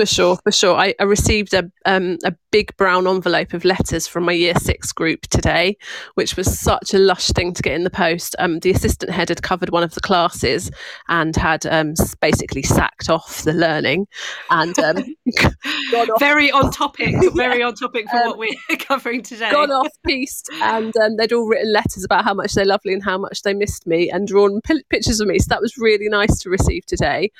for 0.00 0.06
sure, 0.06 0.36
for 0.42 0.50
sure. 0.50 0.76
I, 0.76 0.94
I 0.98 1.02
received 1.02 1.52
a 1.52 1.70
um, 1.84 2.16
a 2.24 2.34
big 2.50 2.74
brown 2.76 3.06
envelope 3.06 3.52
of 3.52 3.64
letters 3.64 4.06
from 4.06 4.24
my 4.24 4.32
year 4.32 4.54
six 4.54 4.92
group 4.92 5.22
today, 5.28 5.76
which 6.14 6.36
was 6.36 6.58
such 6.58 6.94
a 6.94 6.98
lush 6.98 7.28
thing 7.28 7.52
to 7.52 7.62
get 7.62 7.74
in 7.74 7.84
the 7.84 7.90
post. 7.90 8.34
Um, 8.38 8.60
the 8.60 8.70
assistant 8.70 9.12
head 9.12 9.28
had 9.28 9.42
covered 9.42 9.70
one 9.70 9.82
of 9.82 9.94
the 9.94 10.00
classes 10.00 10.70
and 11.08 11.36
had 11.36 11.66
um, 11.66 11.94
basically 12.20 12.62
sacked 12.62 13.10
off 13.10 13.42
the 13.42 13.52
learning, 13.52 14.06
and 14.48 14.78
um, 14.78 15.04
very 16.18 16.50
on 16.50 16.70
topic, 16.70 17.14
very 17.34 17.62
on 17.62 17.74
topic 17.74 18.08
for 18.10 18.16
what 18.16 18.32
um, 18.32 18.38
we're 18.38 18.76
covering 18.78 19.22
today. 19.22 19.50
Gone 19.50 19.70
off 19.70 19.88
piste, 20.06 20.48
and 20.62 20.96
um, 20.96 21.16
they'd 21.16 21.32
all 21.32 21.46
written 21.46 21.72
letters 21.72 22.04
about 22.04 22.24
how 22.24 22.32
much 22.32 22.54
they're 22.54 22.64
lovely 22.64 22.94
and 22.94 23.04
how 23.04 23.18
much 23.18 23.42
they 23.42 23.52
missed 23.52 23.86
me, 23.86 24.10
and 24.10 24.26
drawn 24.26 24.60
p- 24.62 24.82
pictures 24.88 25.20
of 25.20 25.28
me. 25.28 25.38
So 25.38 25.46
that 25.50 25.60
was 25.60 25.76
really 25.76 26.08
nice 26.08 26.38
to 26.40 26.48
receive 26.48 26.86
today. 26.86 27.30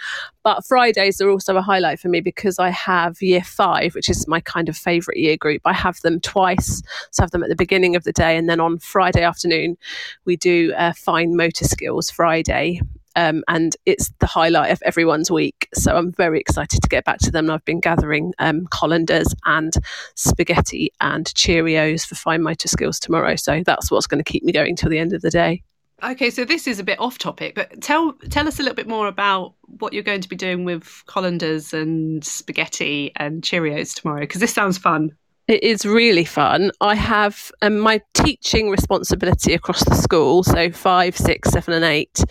But 0.45 0.67
Fridays 0.67 1.21
are 1.21 1.31
also 1.31 1.57
a 1.57 1.63
highlight 1.63 2.01
for 2.01 2.09
me 2.09 2.21
because 2.21 2.50
because 2.51 2.59
I 2.59 2.71
have 2.71 3.23
year 3.23 3.45
five, 3.45 3.95
which 3.95 4.09
is 4.09 4.27
my 4.27 4.41
kind 4.41 4.69
of 4.69 4.77
favourite 4.77 5.21
year 5.21 5.37
group. 5.37 5.63
I 5.65 5.73
have 5.73 6.01
them 6.01 6.19
twice. 6.19 6.83
So 7.13 7.23
I 7.23 7.25
have 7.25 7.31
them 7.31 7.45
at 7.45 7.49
the 7.49 7.55
beginning 7.55 7.95
of 7.95 8.03
the 8.03 8.13
day, 8.13 8.37
and 8.37 8.49
then 8.49 8.59
on 8.59 8.79
Friday 8.79 9.23
afternoon, 9.23 9.77
we 10.25 10.37
do 10.37 10.73
a 10.77 10.93
fine 10.93 11.37
motor 11.37 11.65
skills 11.65 12.11
Friday. 12.11 12.81
Um, 13.15 13.45
and 13.47 13.77
it's 13.87 14.11
the 14.19 14.27
highlight 14.27 14.73
of 14.73 14.83
everyone's 14.85 15.31
week. 15.31 15.69
So 15.75 15.97
I'm 15.97 16.11
very 16.13 16.41
excited 16.41 16.83
to 16.83 16.89
get 16.89 17.05
back 17.05 17.19
to 17.21 17.31
them. 17.31 17.51
I've 17.51 17.65
been 17.65 17.81
gathering 17.81 18.33
um, 18.41 18.67
colanders 18.67 19.33
and 19.47 19.73
spaghetti 20.17 20.93
and 21.01 21.27
Cheerios 21.27 22.05
for 22.05 22.17
fine 22.17 22.43
motor 22.43 22.69
skills 22.69 22.99
tomorrow. 22.99 23.37
So 23.37 23.63
that's 23.65 23.91
what's 23.91 24.07
going 24.09 24.23
to 24.23 24.33
keep 24.33 24.43
me 24.43 24.53
going 24.53 24.75
till 24.75 24.91
the 24.91 24.99
end 24.99 25.13
of 25.13 25.23
the 25.23 25.31
day. 25.31 25.63
Okay, 26.03 26.31
so 26.31 26.45
this 26.45 26.67
is 26.67 26.79
a 26.79 26.85
bit 26.85 26.99
off 26.99 27.19
topic, 27.19 27.55
but 27.55 27.81
tell 27.83 28.13
tell 28.31 28.49
us 28.49 28.59
a 28.59 28.63
little 28.63 28.77
bit 28.77 28.89
more 28.89 29.07
about 29.07 29.55
what 29.79 29.93
you're 29.93 30.03
going 30.03 30.21
to 30.23 30.29
be 30.29 30.37
doing 30.37 30.65
with 30.65 31.03
colanders 31.07 31.75
and 31.75 32.25
spaghetti 32.25 33.13
and 33.17 33.43
Cheerios 33.43 33.95
tomorrow, 33.95 34.21
because 34.21 34.41
this 34.41 34.53
sounds 34.55 34.79
fun. 34.79 35.11
It 35.47 35.63
is 35.63 35.85
really 35.85 36.25
fun. 36.25 36.71
I 36.81 36.95
have 36.95 37.51
um, 37.61 37.79
my 37.79 38.01
teaching 38.15 38.71
responsibility 38.71 39.53
across 39.53 39.85
the 39.85 39.95
school, 39.95 40.43
so 40.43 40.71
five, 40.71 41.17
six, 41.17 41.51
seven, 41.51 41.75
and 41.75 41.85
eight, 41.85 42.23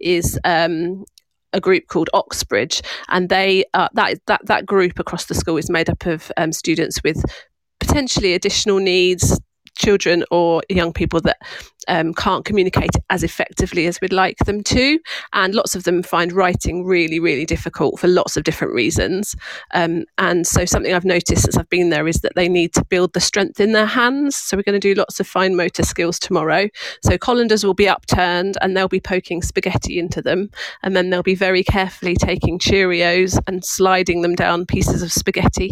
is 0.00 0.38
um, 0.44 1.04
a 1.52 1.60
group 1.60 1.88
called 1.88 2.08
Oxbridge, 2.14 2.82
and 3.08 3.28
they 3.28 3.64
uh, 3.74 3.88
that 3.94 4.20
that 4.26 4.46
that 4.46 4.64
group 4.64 4.98
across 4.98 5.26
the 5.26 5.34
school 5.34 5.56
is 5.56 5.68
made 5.68 5.90
up 5.90 6.06
of 6.06 6.32
um, 6.36 6.52
students 6.52 7.02
with 7.02 7.22
potentially 7.80 8.32
additional 8.32 8.78
needs, 8.78 9.38
children 9.78 10.24
or 10.30 10.62
young 10.68 10.92
people 10.92 11.20
that 11.22 11.38
um, 11.88 12.12
can't 12.14 12.44
communicate 12.44 12.90
as 13.10 13.24
effectively 13.24 13.86
as 13.86 14.00
we'd 14.00 14.12
like 14.12 14.38
them 14.38 14.62
to. 14.64 15.00
And 15.32 15.54
lots 15.54 15.74
of 15.74 15.84
them 15.84 16.02
find 16.02 16.32
writing 16.32 16.84
really, 16.84 17.18
really 17.18 17.46
difficult 17.46 17.98
for 17.98 18.08
lots 18.08 18.36
of 18.36 18.44
different 18.44 18.74
reasons. 18.74 19.34
Um, 19.72 20.04
and 20.18 20.46
so, 20.46 20.64
something 20.64 20.92
I've 20.92 21.04
noticed 21.04 21.42
since 21.42 21.56
I've 21.56 21.70
been 21.70 21.90
there 21.90 22.06
is 22.06 22.18
that 22.18 22.34
they 22.34 22.48
need 22.48 22.74
to 22.74 22.84
build 22.84 23.14
the 23.14 23.20
strength 23.20 23.58
in 23.60 23.72
their 23.72 23.86
hands. 23.86 24.36
So, 24.36 24.56
we're 24.56 24.62
going 24.62 24.80
to 24.80 24.94
do 24.94 24.98
lots 24.98 25.18
of 25.18 25.26
fine 25.26 25.56
motor 25.56 25.82
skills 25.82 26.18
tomorrow. 26.18 26.68
So, 27.02 27.16
colanders 27.16 27.64
will 27.64 27.74
be 27.74 27.88
upturned 27.88 28.58
and 28.60 28.76
they'll 28.76 28.88
be 28.88 29.00
poking 29.00 29.42
spaghetti 29.42 29.98
into 29.98 30.20
them. 30.20 30.50
And 30.82 30.94
then 30.94 31.10
they'll 31.10 31.22
be 31.22 31.34
very 31.34 31.64
carefully 31.64 32.16
taking 32.16 32.58
Cheerios 32.58 33.38
and 33.46 33.64
sliding 33.64 34.22
them 34.22 34.34
down 34.34 34.66
pieces 34.66 35.02
of 35.02 35.12
spaghetti. 35.12 35.70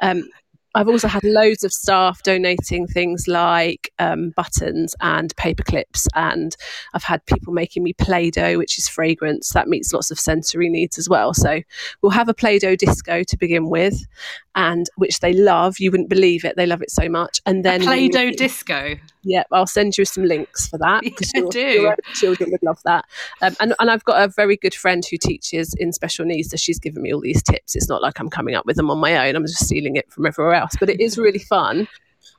Um, 0.00 0.24
I've 0.74 0.88
also 0.88 1.08
had 1.08 1.24
loads 1.24 1.64
of 1.64 1.72
staff 1.72 2.22
donating 2.22 2.86
things 2.86 3.28
like 3.28 3.92
um, 3.98 4.30
buttons 4.30 4.94
and 5.00 5.34
paper 5.36 5.62
clips, 5.62 6.08
and 6.14 6.56
I've 6.94 7.04
had 7.04 7.24
people 7.26 7.52
making 7.52 7.82
me 7.82 7.92
Play 7.92 8.30
Doh, 8.30 8.58
which 8.58 8.78
is 8.78 8.88
fragrance. 8.88 9.50
That 9.50 9.68
meets 9.68 9.92
lots 9.92 10.10
of 10.10 10.18
sensory 10.18 10.68
needs 10.68 10.98
as 10.98 11.08
well. 11.08 11.34
So 11.34 11.60
we'll 12.00 12.10
have 12.10 12.28
a 12.28 12.34
Play 12.34 12.58
Doh 12.58 12.76
disco 12.76 13.22
to 13.22 13.36
begin 13.36 13.68
with, 13.68 14.06
and 14.54 14.88
which 14.96 15.20
they 15.20 15.32
love. 15.32 15.78
You 15.78 15.90
wouldn't 15.90 16.08
believe 16.08 16.44
it; 16.44 16.56
they 16.56 16.66
love 16.66 16.82
it 16.82 16.90
so 16.90 17.08
much. 17.08 17.40
And 17.46 17.64
then 17.64 17.82
Play 17.82 18.08
Doh 18.08 18.30
disco. 18.30 18.96
Yeah, 19.22 19.44
I'll 19.52 19.66
send 19.66 19.96
you 19.96 20.04
some 20.04 20.24
links 20.24 20.68
for 20.68 20.78
that 20.78 21.02
because 21.02 21.32
your, 21.34 21.48
do. 21.48 21.60
your 21.60 21.96
children 22.14 22.50
would 22.50 22.62
love 22.62 22.80
that. 22.84 23.04
Um, 23.40 23.54
and, 23.60 23.74
and 23.78 23.90
I've 23.90 24.04
got 24.04 24.22
a 24.22 24.28
very 24.28 24.56
good 24.56 24.74
friend 24.74 25.04
who 25.08 25.16
teaches 25.16 25.74
in 25.74 25.92
special 25.92 26.24
needs, 26.24 26.50
so 26.50 26.56
she's 26.56 26.78
given 26.78 27.02
me 27.02 27.12
all 27.12 27.20
these 27.20 27.42
tips. 27.42 27.76
It's 27.76 27.88
not 27.88 28.02
like 28.02 28.18
I'm 28.18 28.30
coming 28.30 28.54
up 28.54 28.66
with 28.66 28.76
them 28.76 28.90
on 28.90 28.98
my 28.98 29.28
own. 29.28 29.36
I'm 29.36 29.46
just 29.46 29.64
stealing 29.64 29.96
it 29.96 30.12
from 30.12 30.26
everywhere 30.26 30.54
else, 30.54 30.72
but 30.78 30.90
it 30.90 31.00
is 31.00 31.18
really 31.18 31.38
fun. 31.38 31.88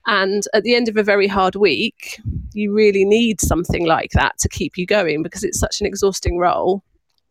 And 0.05 0.43
at 0.53 0.63
the 0.63 0.75
end 0.75 0.89
of 0.89 0.97
a 0.97 1.03
very 1.03 1.27
hard 1.27 1.55
week, 1.55 2.19
you 2.53 2.73
really 2.73 3.05
need 3.05 3.39
something 3.39 3.85
like 3.85 4.11
that 4.11 4.37
to 4.39 4.49
keep 4.49 4.77
you 4.77 4.85
going 4.85 5.23
because 5.23 5.45
it's 5.45 5.59
such 5.59 5.79
an 5.79 5.87
exhausting 5.87 6.37
role. 6.37 6.83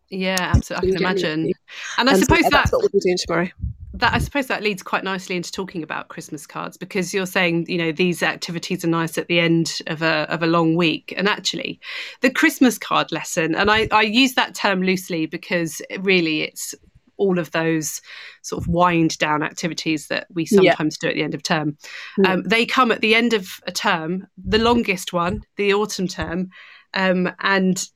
Yeah, 0.09 0.37
absolutely. 0.41 0.91
I 0.91 0.93
can 0.93 1.03
imagine. 1.03 1.53
And 1.99 2.09
I 2.09 2.15
and 2.15 2.23
suppose 2.23 2.45
so, 2.45 2.51
that's 2.51 2.73
what 2.73 2.81
we'll 2.81 2.89
be 2.91 3.01
doing 3.01 3.19
tomorrow 3.19 3.49
that 3.95 4.15
I 4.15 4.19
suppose 4.19 4.47
that 4.47 4.63
leads 4.63 4.83
quite 4.83 5.05
nicely 5.05 5.37
into 5.37 5.53
talking 5.53 5.83
about 5.83 6.09
Christmas 6.09 6.47
cards 6.47 6.77
because 6.77 7.13
you're 7.13 7.27
saying 7.27 7.67
you 7.69 7.79
know 7.79 7.93
these 7.93 8.23
activities 8.23 8.85
are 8.85 8.89
nice 8.89 9.19
at 9.19 9.29
the 9.29 9.39
end 9.39 9.81
of 9.87 10.03
a 10.03 10.27
of 10.33 10.43
a 10.43 10.47
long 10.47 10.77
week 10.77 11.13
and 11.17 11.29
actually 11.29 11.81
the 12.21 12.31
Christmas 12.31 12.79
card 12.79 13.13
lesson 13.13 13.55
and 13.55 13.71
I, 13.71 13.89
I 13.91 14.03
use 14.03 14.35
that 14.35 14.55
term 14.55 14.83
loosely 14.83 15.27
because 15.27 15.83
really 16.01 16.43
it's 16.43 16.75
all 17.19 17.39
of 17.39 17.51
those 17.53 18.01
sort 18.43 18.63
of 18.63 18.69
wind 18.69 19.17
down 19.19 19.43
activities 19.43 20.09
that 20.09 20.27
we 20.35 20.45
sometimes 20.45 20.99
yeah. 21.01 21.07
do 21.07 21.11
at 21.11 21.15
the 21.15 21.23
end 21.23 21.35
of 21.35 21.43
term. 21.43 21.77
Yeah. 22.19 22.33
Um, 22.33 22.43
they 22.43 22.67
come 22.67 22.91
at 22.91 23.01
the 23.01 23.15
end 23.15 23.33
of 23.33 23.49
a 23.67 23.71
term, 23.71 24.27
the 24.37 24.59
longest 24.59 25.13
one, 25.13 25.43
the 25.57 25.73
autumn 25.75 26.09
term, 26.09 26.51
um, 26.95 27.31
and 27.41 27.89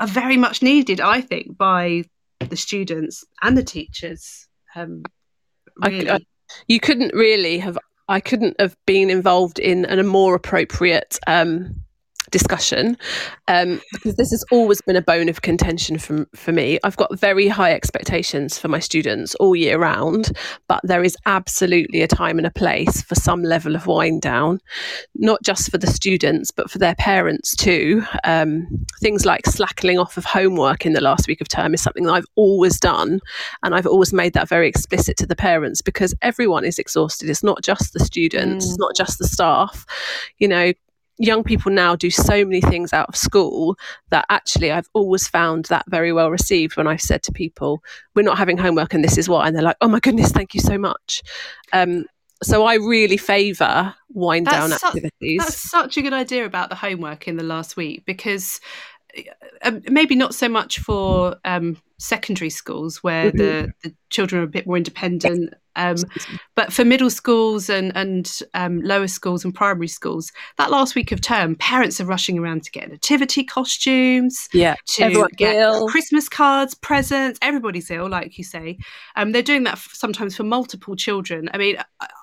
are 0.00 0.06
very 0.06 0.36
much 0.36 0.62
needed, 0.62 1.00
I 1.00 1.22
think, 1.22 1.56
by 1.56 2.04
the 2.40 2.56
students 2.56 3.24
and 3.42 3.56
the 3.56 3.62
teachers. 3.62 4.48
Um, 4.76 5.04
really. 5.76 6.10
I, 6.10 6.16
I, 6.16 6.20
you 6.68 6.80
couldn't 6.80 7.14
really 7.14 7.58
have. 7.58 7.78
I 8.08 8.20
couldn't 8.20 8.60
have 8.60 8.76
been 8.86 9.08
involved 9.08 9.58
in 9.58 9.86
an, 9.86 9.98
a 9.98 10.02
more 10.02 10.34
appropriate 10.34 11.18
um, 11.26 11.83
discussion 12.30 12.96
um, 13.48 13.80
because 13.92 14.16
this 14.16 14.30
has 14.30 14.44
always 14.50 14.80
been 14.82 14.96
a 14.96 15.02
bone 15.02 15.28
of 15.28 15.42
contention 15.42 15.98
for, 15.98 16.26
for 16.34 16.52
me. 16.52 16.78
I've 16.84 16.96
got 16.96 17.18
very 17.18 17.48
high 17.48 17.72
expectations 17.72 18.58
for 18.58 18.68
my 18.68 18.78
students 18.78 19.34
all 19.36 19.54
year 19.56 19.78
round, 19.78 20.36
but 20.68 20.80
there 20.84 21.04
is 21.04 21.16
absolutely 21.26 22.02
a 22.02 22.08
time 22.08 22.38
and 22.38 22.46
a 22.46 22.50
place 22.50 23.02
for 23.02 23.14
some 23.14 23.42
level 23.42 23.74
of 23.74 23.86
wind 23.86 24.22
down, 24.22 24.60
not 25.14 25.42
just 25.42 25.70
for 25.70 25.78
the 25.78 25.86
students, 25.86 26.50
but 26.50 26.70
for 26.70 26.78
their 26.78 26.94
parents 26.96 27.54
too. 27.54 28.02
Um, 28.24 28.66
things 29.00 29.24
like 29.24 29.46
slackening 29.46 29.98
off 29.98 30.16
of 30.16 30.24
homework 30.24 30.86
in 30.86 30.92
the 30.92 31.00
last 31.00 31.28
week 31.28 31.40
of 31.40 31.48
term 31.48 31.74
is 31.74 31.82
something 31.82 32.04
that 32.04 32.12
I've 32.12 32.26
always 32.36 32.78
done. 32.78 33.20
And 33.62 33.74
I've 33.74 33.86
always 33.86 34.12
made 34.12 34.34
that 34.34 34.48
very 34.48 34.68
explicit 34.68 35.16
to 35.18 35.26
the 35.26 35.36
parents 35.36 35.82
because 35.82 36.14
everyone 36.22 36.64
is 36.64 36.78
exhausted. 36.78 37.28
It's 37.28 37.42
not 37.42 37.62
just 37.62 37.92
the 37.92 38.00
students, 38.00 38.66
mm. 38.66 38.68
it's 38.68 38.78
not 38.78 38.96
just 38.96 39.18
the 39.18 39.28
staff. 39.28 39.84
You 40.38 40.48
know, 40.48 40.72
young 41.18 41.44
people 41.44 41.70
now 41.70 41.94
do 41.94 42.10
so 42.10 42.44
many 42.44 42.60
things 42.60 42.92
out 42.92 43.08
of 43.08 43.16
school 43.16 43.76
that 44.10 44.24
actually 44.30 44.72
I've 44.72 44.88
always 44.94 45.28
found 45.28 45.66
that 45.66 45.84
very 45.88 46.12
well 46.12 46.30
received 46.30 46.76
when 46.76 46.86
I've 46.86 47.00
said 47.00 47.22
to 47.24 47.32
people, 47.32 47.82
we're 48.14 48.22
not 48.22 48.38
having 48.38 48.58
homework 48.58 48.94
and 48.94 49.04
this 49.04 49.18
is 49.18 49.28
why. 49.28 49.46
And 49.46 49.54
they're 49.54 49.62
like, 49.62 49.76
oh 49.80 49.88
my 49.88 50.00
goodness, 50.00 50.32
thank 50.32 50.54
you 50.54 50.60
so 50.60 50.76
much. 50.76 51.22
Um, 51.72 52.06
so 52.42 52.64
I 52.64 52.74
really 52.74 53.16
favour 53.16 53.94
wind 54.12 54.46
that's 54.46 54.56
down 54.56 54.78
su- 54.78 54.86
activities. 54.86 55.38
That's 55.38 55.70
such 55.70 55.96
a 55.96 56.02
good 56.02 56.12
idea 56.12 56.44
about 56.44 56.68
the 56.68 56.74
homework 56.74 57.28
in 57.28 57.36
the 57.36 57.44
last 57.44 57.76
week 57.76 58.04
because 58.04 58.60
maybe 59.88 60.14
not 60.14 60.34
so 60.34 60.48
much 60.48 60.78
for 60.78 61.36
um, 61.44 61.76
secondary 61.98 62.50
schools 62.50 63.02
where 63.02 63.30
mm-hmm. 63.30 63.38
the, 63.38 63.72
the 63.82 63.94
children 64.10 64.40
are 64.40 64.44
a 64.44 64.48
bit 64.48 64.66
more 64.66 64.76
independent 64.76 65.54
um, 65.76 65.96
but 66.54 66.72
for 66.72 66.84
middle 66.84 67.10
schools 67.10 67.68
and, 67.68 67.94
and 67.96 68.40
um, 68.54 68.80
lower 68.82 69.08
schools 69.08 69.44
and 69.44 69.54
primary 69.54 69.88
schools, 69.88 70.32
that 70.56 70.70
last 70.70 70.94
week 70.94 71.12
of 71.12 71.20
term, 71.20 71.56
parents 71.56 72.00
are 72.00 72.04
rushing 72.04 72.38
around 72.38 72.62
to 72.64 72.70
get 72.70 72.88
nativity 72.88 73.44
costumes, 73.44 74.48
yeah, 74.52 74.76
to 74.86 75.28
get 75.36 75.56
Ill. 75.56 75.88
Christmas 75.88 76.28
cards, 76.28 76.74
presents. 76.74 77.38
Everybody's 77.42 77.90
ill, 77.90 78.08
like 78.08 78.38
you 78.38 78.44
say. 78.44 78.78
Um, 79.16 79.32
they're 79.32 79.42
doing 79.42 79.64
that 79.64 79.74
f- 79.74 79.90
sometimes 79.92 80.36
for 80.36 80.44
multiple 80.44 80.94
children. 80.96 81.48
I 81.52 81.58
mean, 81.58 81.76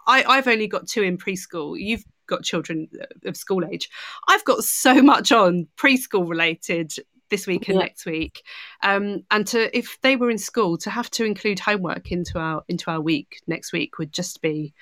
I, 0.08 0.24
I've 0.28 0.48
only 0.48 0.68
got 0.68 0.88
two 0.88 1.04
in 1.04 1.18
preschool. 1.18 1.78
You've 1.78 2.06
got 2.32 2.44
children 2.44 2.88
of 3.26 3.38
school 3.38 3.64
age. 3.64 3.90
I've 4.28 4.46
got 4.46 4.64
so 4.64 5.02
much 5.02 5.32
on 5.32 5.68
preschool 5.78 6.28
related 6.28 6.94
this 7.30 7.48
week 7.48 7.70
and 7.70 7.78
yeah. 7.78 7.86
next 7.86 8.06
week 8.06 8.44
um, 8.84 9.24
and 9.32 9.48
to 9.48 9.76
if 9.76 9.98
they 10.02 10.16
were 10.18 10.30
in 10.30 10.38
school 10.38 10.78
to 10.78 10.90
have 10.90 11.10
to 11.10 11.24
include 11.26 11.60
homework 11.60 12.12
into 12.12 12.38
our 12.38 12.62
into 12.68 12.92
our 12.92 13.00
week 13.00 13.42
next 13.48 13.72
week 13.72 13.98
would 13.98 14.12
just 14.12 14.42
be 14.42 14.74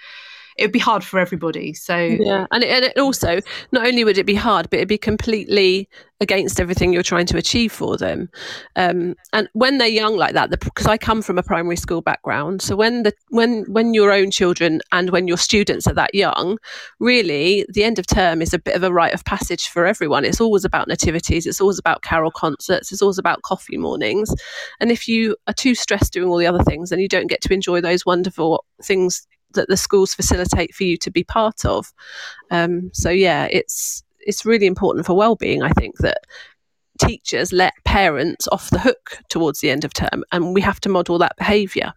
it 0.59 0.65
would 0.65 0.71
be 0.71 0.79
hard 0.79 1.03
for 1.03 1.19
everybody. 1.19 1.73
So 1.73 1.97
yeah, 1.97 2.45
and 2.51 2.63
it, 2.63 2.69
and 2.69 2.85
it 2.85 2.97
also 2.97 3.39
not 3.71 3.87
only 3.87 4.03
would 4.03 4.17
it 4.17 4.25
be 4.25 4.35
hard, 4.35 4.69
but 4.69 4.77
it'd 4.77 4.89
be 4.89 4.97
completely 4.97 5.87
against 6.21 6.59
everything 6.59 6.91
you're 6.91 7.01
trying 7.01 7.25
to 7.27 7.37
achieve 7.37 7.71
for 7.71 7.95
them. 7.95 8.29
Um, 8.75 9.15
and 9.31 9.47
when 9.53 9.77
they're 9.77 9.87
young 9.87 10.17
like 10.17 10.33
that, 10.33 10.49
because 10.49 10.85
I 10.85 10.97
come 10.97 11.21
from 11.21 11.37
a 11.37 11.43
primary 11.43 11.77
school 11.77 12.01
background, 12.01 12.61
so 12.61 12.75
when 12.75 13.03
the 13.03 13.13
when 13.29 13.63
when 13.69 13.93
your 13.93 14.11
own 14.11 14.31
children 14.31 14.81
and 14.91 15.11
when 15.11 15.27
your 15.27 15.37
students 15.37 15.87
are 15.87 15.93
that 15.93 16.13
young, 16.13 16.57
really 16.99 17.65
the 17.69 17.85
end 17.85 17.97
of 17.97 18.05
term 18.05 18.41
is 18.41 18.53
a 18.53 18.59
bit 18.59 18.75
of 18.75 18.83
a 18.83 18.91
rite 18.91 19.13
of 19.13 19.23
passage 19.23 19.69
for 19.69 19.85
everyone. 19.85 20.25
It's 20.25 20.41
always 20.41 20.65
about 20.65 20.89
nativities, 20.89 21.45
it's 21.45 21.61
always 21.61 21.79
about 21.79 22.01
carol 22.01 22.31
concerts, 22.31 22.91
it's 22.91 23.01
always 23.01 23.17
about 23.17 23.43
coffee 23.43 23.77
mornings. 23.77 24.33
And 24.81 24.91
if 24.91 25.07
you 25.07 25.37
are 25.47 25.53
too 25.53 25.73
stressed 25.73 26.11
doing 26.11 26.29
all 26.29 26.37
the 26.37 26.47
other 26.47 26.63
things, 26.63 26.89
then 26.89 26.99
you 26.99 27.07
don't 27.07 27.27
get 27.27 27.41
to 27.41 27.53
enjoy 27.53 27.79
those 27.79 28.05
wonderful 28.05 28.65
things 28.83 29.25
that 29.53 29.67
the 29.67 29.77
schools 29.77 30.13
facilitate 30.13 30.73
for 30.73 30.83
you 30.83 30.97
to 30.97 31.11
be 31.11 31.23
part 31.23 31.65
of. 31.65 31.91
Um, 32.51 32.91
so 32.93 33.09
yeah, 33.09 33.47
it's 33.51 34.03
it's 34.19 34.45
really 34.45 34.67
important 34.67 35.05
for 35.05 35.15
well-being. 35.15 35.63
I 35.63 35.71
think 35.71 35.97
that 35.99 36.19
teachers 36.99 37.51
let 37.53 37.73
parents 37.85 38.47
off 38.51 38.69
the 38.69 38.79
hook 38.79 39.17
towards 39.29 39.59
the 39.59 39.69
end 39.69 39.85
of 39.85 39.93
term, 39.93 40.23
and 40.31 40.53
we 40.53 40.61
have 40.61 40.79
to 40.81 40.89
model 40.89 41.17
that 41.19 41.37
behaviour. 41.37 41.93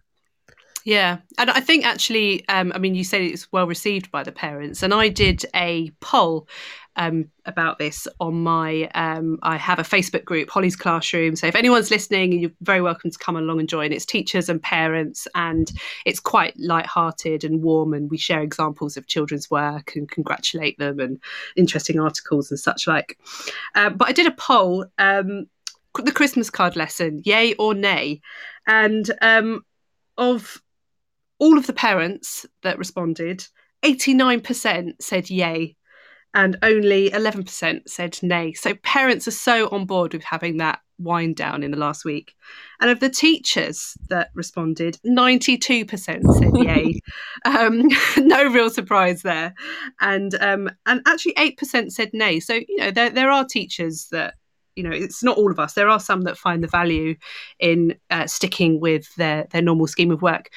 Yeah, 0.85 1.19
and 1.37 1.49
I 1.49 1.61
think 1.61 1.85
actually, 1.85 2.47
um, 2.49 2.73
I 2.75 2.77
mean, 2.77 2.93
you 2.93 3.05
said 3.05 3.21
it's 3.21 3.49
well 3.53 3.67
received 3.67 4.11
by 4.11 4.23
the 4.23 4.33
parents, 4.33 4.83
and 4.83 4.93
I 4.93 5.07
did 5.07 5.45
a 5.55 5.91
poll 6.01 6.47
um, 6.95 7.29
about 7.45 7.79
this 7.79 8.07
on 8.19 8.35
my. 8.43 8.89
Um, 8.95 9.39
I 9.43 9.57
have 9.57 9.79
a 9.79 9.83
Facebook 9.83 10.25
group, 10.25 10.49
Holly's 10.49 10.75
Classroom. 10.75 11.35
So 11.35 11.47
if 11.47 11.55
anyone's 11.55 11.91
listening, 11.91 12.33
you're 12.33 12.51
very 12.61 12.81
welcome 12.81 13.11
to 13.11 13.17
come 13.17 13.35
along 13.35 13.59
and 13.59 13.69
join. 13.69 13.91
It's 13.91 14.05
teachers 14.05 14.49
and 14.49 14.61
parents, 14.61 15.27
and 15.35 15.71
it's 16.05 16.19
quite 16.19 16.57
light-hearted 16.59 17.43
and 17.43 17.63
warm. 17.63 17.93
And 17.93 18.09
we 18.09 18.17
share 18.17 18.41
examples 18.41 18.97
of 18.97 19.07
children's 19.07 19.49
work 19.49 19.95
and 19.95 20.09
congratulate 20.09 20.77
them 20.77 20.99
and 20.99 21.19
interesting 21.55 21.99
articles 21.99 22.51
and 22.51 22.59
such 22.59 22.87
like. 22.87 23.17
Uh, 23.75 23.89
but 23.89 24.07
I 24.07 24.11
did 24.11 24.27
a 24.27 24.31
poll. 24.31 24.85
Um, 24.97 25.47
the 26.01 26.11
Christmas 26.11 26.49
card 26.49 26.75
lesson, 26.75 27.21
yay 27.23 27.53
or 27.53 27.75
nay? 27.75 28.21
And 28.65 29.09
um, 29.21 29.61
of 30.17 30.61
all 31.39 31.57
of 31.57 31.67
the 31.67 31.73
parents 31.73 32.45
that 32.63 32.79
responded, 32.79 33.45
89% 33.83 34.93
said 35.01 35.29
yay 35.29 35.75
and 36.33 36.57
only 36.63 37.09
11% 37.11 37.81
said 37.87 38.19
nay. 38.21 38.53
So 38.53 38.73
parents 38.75 39.27
are 39.27 39.31
so 39.31 39.67
on 39.69 39.85
board 39.85 40.13
with 40.13 40.23
having 40.23 40.57
that 40.57 40.79
wind 40.99 41.35
down 41.35 41.63
in 41.63 41.71
the 41.71 41.77
last 41.77 42.05
week. 42.05 42.33
And 42.79 42.89
of 42.89 42.99
the 42.99 43.09
teachers 43.09 43.95
that 44.09 44.29
responded, 44.33 44.97
92% 45.05 45.87
said 45.95 46.57
yay. 46.65 46.99
um, 47.45 47.87
no 48.17 48.51
real 48.51 48.69
surprise 48.69 49.21
there. 49.21 49.53
And 50.01 50.33
um, 50.41 50.69
and 50.85 51.01
actually 51.05 51.33
8% 51.35 51.91
said 51.91 52.11
nay. 52.13 52.39
So, 52.39 52.53
you 52.53 52.77
know, 52.77 52.91
there, 52.91 53.09
there 53.09 53.31
are 53.31 53.45
teachers 53.45 54.07
that 54.11 54.35
you 54.75 54.83
know 54.83 54.91
it's 54.91 55.23
not 55.23 55.37
all 55.37 55.51
of 55.51 55.59
us 55.59 55.73
there 55.73 55.87
are 55.87 55.99
some 55.99 56.21
that 56.21 56.35
find 56.35 56.63
the 56.63 56.67
value 56.67 57.15
in 57.59 57.95
uh, 58.09 58.25
sticking 58.25 58.79
with 58.79 59.13
their 59.17 59.45
their 59.51 59.61
normal 59.61 59.85
scheme 59.85 60.09
of 60.09 60.23
work 60.23 60.49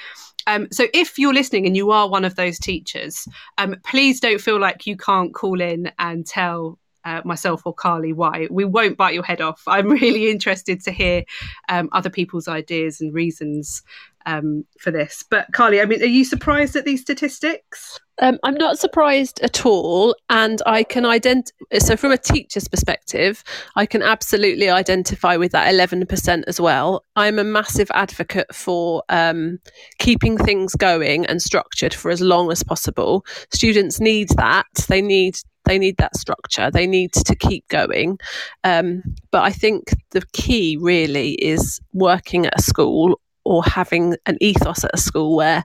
um, 0.46 0.68
so 0.70 0.86
if 0.94 1.18
you're 1.18 1.34
listening 1.34 1.66
and 1.66 1.76
you 1.76 1.90
are 1.90 2.08
one 2.08 2.24
of 2.24 2.36
those 2.36 2.58
teachers, 2.58 3.26
um, 3.58 3.76
please 3.84 4.20
don't 4.20 4.40
feel 4.40 4.60
like 4.60 4.86
you 4.86 4.96
can't 4.96 5.34
call 5.34 5.60
in 5.60 5.90
and 5.98 6.26
tell 6.26 6.78
uh, 7.04 7.22
myself 7.24 7.62
or 7.64 7.72
Carly 7.72 8.12
why. 8.12 8.48
We 8.50 8.64
won't 8.64 8.96
bite 8.96 9.14
your 9.14 9.22
head 9.22 9.40
off. 9.40 9.62
I'm 9.66 9.88
really 10.02 10.30
interested 10.30 10.82
to 10.82 10.90
hear 10.90 11.24
um, 11.68 11.88
other 11.92 12.10
people's 12.10 12.48
ideas 12.48 13.00
and 13.00 13.14
reasons 13.14 13.82
um, 14.26 14.64
for 14.78 14.90
this. 14.90 15.24
But 15.28 15.46
Carly, 15.52 15.80
I 15.80 15.86
mean, 15.86 16.02
are 16.02 16.06
you 16.06 16.24
surprised 16.24 16.76
at 16.76 16.84
these 16.84 17.00
statistics? 17.00 17.98
Um, 18.20 18.38
I'm 18.42 18.54
not 18.54 18.78
surprised 18.78 19.40
at 19.42 19.66
all, 19.66 20.16
and 20.30 20.62
I 20.64 20.84
can 20.84 21.04
identify. 21.04 21.52
So, 21.78 21.96
from 21.96 22.12
a 22.12 22.18
teacher's 22.18 22.66
perspective, 22.66 23.44
I 23.76 23.84
can 23.84 24.02
absolutely 24.02 24.70
identify 24.70 25.36
with 25.36 25.52
that 25.52 25.72
11% 25.72 26.44
as 26.46 26.58
well. 26.58 27.04
I'm 27.14 27.38
a 27.38 27.44
massive 27.44 27.90
advocate 27.92 28.54
for 28.54 29.02
um, 29.10 29.58
keeping 29.98 30.38
things 30.38 30.74
going 30.74 31.26
and 31.26 31.42
structured 31.42 31.92
for 31.92 32.10
as 32.10 32.22
long 32.22 32.50
as 32.50 32.62
possible. 32.62 33.24
Students 33.52 34.00
need 34.00 34.30
that. 34.30 34.66
They 34.88 35.02
need 35.02 35.36
they 35.66 35.78
need 35.78 35.96
that 35.98 36.16
structure. 36.16 36.70
They 36.70 36.86
need 36.86 37.12
to 37.12 37.34
keep 37.34 37.66
going. 37.68 38.18
Um, 38.64 39.02
but 39.32 39.42
I 39.42 39.50
think 39.50 39.94
the 40.12 40.22
key 40.32 40.78
really 40.80 41.32
is 41.32 41.80
working 41.92 42.46
at 42.46 42.58
a 42.58 42.62
school 42.62 43.20
or 43.46 43.62
having 43.64 44.16
an 44.26 44.36
ethos 44.40 44.84
at 44.84 44.90
a 44.92 44.98
school 44.98 45.36
where 45.36 45.64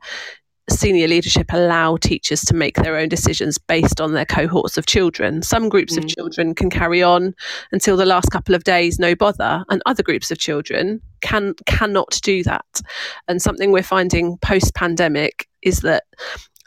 senior 0.69 1.07
leadership 1.07 1.47
allow 1.51 1.97
teachers 1.97 2.41
to 2.41 2.53
make 2.53 2.75
their 2.75 2.95
own 2.95 3.09
decisions 3.09 3.57
based 3.57 3.99
on 3.99 4.13
their 4.13 4.25
cohorts 4.25 4.77
of 4.77 4.85
children. 4.85 5.41
Some 5.41 5.69
groups 5.69 5.95
mm. 5.95 5.97
of 5.97 6.07
children 6.07 6.55
can 6.55 6.69
carry 6.69 7.03
on 7.03 7.33
until 7.71 7.97
the 7.97 8.05
last 8.05 8.29
couple 8.31 8.55
of 8.55 8.63
days, 8.63 8.99
no 8.99 9.15
bother, 9.15 9.65
and 9.69 9.81
other 9.85 10.03
groups 10.03 10.31
of 10.31 10.37
children 10.37 11.01
can 11.21 11.55
cannot 11.65 12.19
do 12.23 12.43
that. 12.43 12.81
And 13.27 13.41
something 13.41 13.71
we're 13.71 13.83
finding 13.83 14.37
post 14.37 14.73
pandemic 14.75 15.47
is 15.61 15.79
that 15.79 16.03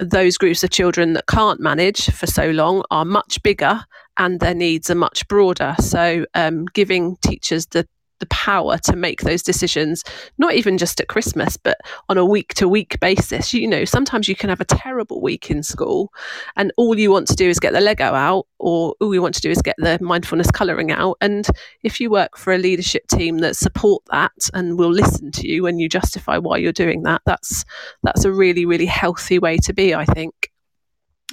those 0.01 0.37
groups 0.37 0.65
of 0.65 0.71
children 0.71 1.13
that 1.13 1.27
can't 1.27 1.61
manage 1.61 2.11
for 2.11 2.27
so 2.27 2.51
long 2.51 2.83
are 2.91 3.05
much 3.05 3.41
bigger 3.43 3.85
and 4.19 4.41
their 4.41 4.55
needs 4.55 4.91
are 4.91 4.97
much 4.97 5.27
broader. 5.29 5.75
So, 5.81 6.27
um, 6.35 6.67
giving 6.67 7.17
teachers 7.23 7.67
the 7.67 7.87
the 8.21 8.27
power 8.27 8.79
to 8.79 8.97
make 8.97 9.23
those 9.23 9.43
decisions, 9.43 10.03
not 10.39 10.55
even 10.55 10.79
just 10.79 11.01
at 11.01 11.09
Christmas, 11.09 11.57
but 11.57 11.79
on 12.09 12.19
a 12.19 12.25
week 12.25 12.55
to 12.55 12.69
week 12.69 12.99
basis. 13.01 13.53
You 13.53 13.69
know, 13.69 13.85
sometimes 13.85 14.29
you 14.29 14.37
can 14.37 14.51
have 14.51 14.61
a 14.61 14.65
terrible 14.65 15.21
week 15.21 15.51
in 15.51 15.63
school 15.63 16.13
and 16.57 16.73
all 16.77 16.99
you 16.99 17.11
want 17.11 17.29
to 17.29 17.35
do 17.35 17.49
is 17.49 17.61
get 17.61 17.73
the 17.73 17.81
Lego 17.81 18.15
out 18.15 18.47
or 18.59 18.95
all 19.01 19.15
you 19.15 19.23
want 19.23 19.35
to 19.35 19.41
do 19.41 19.51
is 19.51 19.63
get 19.63 19.77
the 19.79 19.99
mindfulness 20.01 20.51
colouring 20.51 20.91
out. 20.91 21.17
And 21.21 21.47
if 21.83 22.01
you 22.01 22.11
work 22.11 22.37
for 22.37 22.53
a 22.53 22.59
leadership 22.59 23.07
team 23.09 23.39
that 23.39 23.57
support 23.57 24.03
that 24.11 24.33
and 24.55 24.79
will 24.79 24.93
listen 24.93 25.31
to 25.33 25.49
you 25.49 25.63
when 25.63 25.79
you 25.79 25.89
justify 25.89 26.39
why 26.39 26.59
you're 26.59 26.73
doing 26.73 27.03
that, 27.03 27.23
that's 27.27 27.65
that's 28.03 28.25
a 28.25 28.33
really, 28.33 28.65
really 28.65 28.87
healthy 28.87 29.39
way 29.39 29.59
to 29.59 29.73
be, 29.73 29.95
I 29.95 30.05
think. 30.05 30.51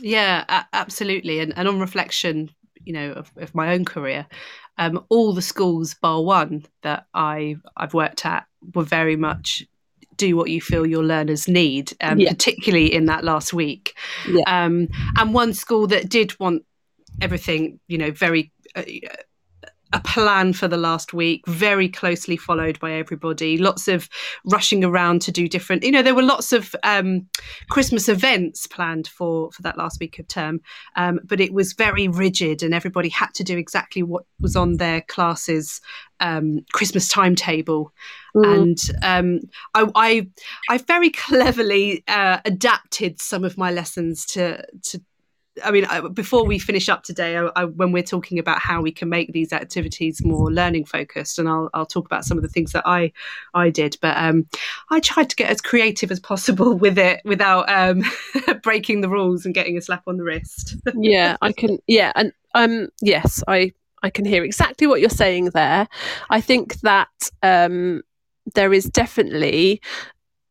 Yeah, 0.01 0.63
absolutely. 0.73 1.39
And, 1.39 1.53
and 1.55 1.67
on 1.67 1.79
reflection, 1.79 2.49
you 2.83 2.93
know, 2.93 3.11
of, 3.11 3.31
of 3.37 3.53
my 3.53 3.73
own 3.73 3.85
career, 3.85 4.25
um, 4.77 5.05
all 5.09 5.33
the 5.33 5.41
schools 5.41 5.93
bar 5.93 6.21
one 6.23 6.65
that 6.83 7.05
I 7.13 7.55
I've 7.77 7.93
worked 7.93 8.25
at 8.25 8.45
were 8.73 8.83
very 8.83 9.15
much 9.15 9.65
do 10.17 10.35
what 10.35 10.49
you 10.49 10.61
feel 10.61 10.85
your 10.85 11.03
learners 11.03 11.47
need, 11.47 11.93
um, 12.01 12.19
yeah. 12.19 12.29
particularly 12.29 12.93
in 12.93 13.05
that 13.05 13.23
last 13.23 13.53
week. 13.53 13.95
Yeah. 14.27 14.43
Um, 14.45 14.87
and 15.17 15.33
one 15.33 15.53
school 15.53 15.87
that 15.87 16.09
did 16.09 16.39
want 16.39 16.63
everything, 17.21 17.79
you 17.87 17.97
know, 17.97 18.11
very 18.11 18.51
uh, 18.75 18.83
a 19.93 19.99
plan 19.99 20.53
for 20.53 20.67
the 20.67 20.77
last 20.77 21.13
week, 21.13 21.45
very 21.47 21.89
closely 21.89 22.37
followed 22.37 22.79
by 22.79 22.93
everybody. 22.93 23.57
Lots 23.57 23.87
of 23.87 24.09
rushing 24.45 24.83
around 24.83 25.21
to 25.23 25.31
do 25.31 25.47
different. 25.47 25.83
You 25.83 25.91
know, 25.91 26.01
there 26.01 26.15
were 26.15 26.21
lots 26.21 26.53
of 26.53 26.75
um, 26.83 27.27
Christmas 27.69 28.07
events 28.09 28.67
planned 28.67 29.07
for 29.07 29.51
for 29.51 29.61
that 29.63 29.77
last 29.77 29.99
week 29.99 30.19
of 30.19 30.27
term, 30.27 30.61
um, 30.95 31.19
but 31.23 31.39
it 31.39 31.53
was 31.53 31.73
very 31.73 32.07
rigid, 32.07 32.63
and 32.63 32.73
everybody 32.73 33.09
had 33.09 33.33
to 33.35 33.43
do 33.43 33.57
exactly 33.57 34.03
what 34.03 34.25
was 34.39 34.55
on 34.55 34.77
their 34.77 35.01
classes 35.01 35.81
um, 36.21 36.59
Christmas 36.71 37.07
timetable. 37.07 37.91
Mm. 38.35 38.61
And 38.61 38.77
um, 39.03 39.39
I, 39.73 39.91
I, 39.95 40.27
I, 40.69 40.77
very 40.77 41.09
cleverly 41.09 42.03
uh, 42.07 42.39
adapted 42.45 43.19
some 43.19 43.43
of 43.43 43.57
my 43.57 43.71
lessons 43.71 44.25
to, 44.27 44.63
to 44.83 45.01
I 45.63 45.71
mean, 45.71 45.85
before 46.13 46.45
we 46.45 46.59
finish 46.59 46.87
up 46.87 47.03
today, 47.03 47.37
I, 47.37 47.49
I, 47.55 47.65
when 47.65 47.91
we're 47.91 48.03
talking 48.03 48.39
about 48.39 48.59
how 48.59 48.81
we 48.81 48.91
can 48.91 49.09
make 49.09 49.33
these 49.33 49.51
activities 49.51 50.23
more 50.23 50.51
learning 50.51 50.85
focused, 50.85 51.39
and 51.39 51.49
I'll, 51.49 51.69
I'll 51.73 51.85
talk 51.85 52.05
about 52.05 52.23
some 52.23 52.37
of 52.37 52.41
the 52.41 52.49
things 52.49 52.71
that 52.71 52.83
I 52.85 53.11
I 53.53 53.69
did. 53.69 53.97
But 54.01 54.15
um, 54.17 54.47
I 54.89 55.01
tried 55.01 55.29
to 55.29 55.35
get 55.35 55.49
as 55.49 55.59
creative 55.59 56.09
as 56.09 56.19
possible 56.19 56.73
with 56.77 56.97
it 56.97 57.21
without 57.25 57.69
um, 57.69 58.03
breaking 58.63 59.01
the 59.01 59.09
rules 59.09 59.45
and 59.45 59.53
getting 59.53 59.77
a 59.77 59.81
slap 59.81 60.03
on 60.07 60.17
the 60.17 60.23
wrist. 60.23 60.77
yeah, 60.95 61.35
I 61.41 61.51
can. 61.51 61.79
Yeah, 61.87 62.13
and 62.15 62.31
um, 62.55 62.87
yes, 63.01 63.43
I 63.47 63.73
I 64.03 64.09
can 64.09 64.25
hear 64.25 64.43
exactly 64.43 64.87
what 64.87 65.01
you're 65.01 65.09
saying 65.09 65.45
there. 65.53 65.87
I 66.29 66.39
think 66.39 66.79
that 66.81 67.09
um, 67.43 68.03
there 68.55 68.71
is 68.71 68.85
definitely 68.85 69.81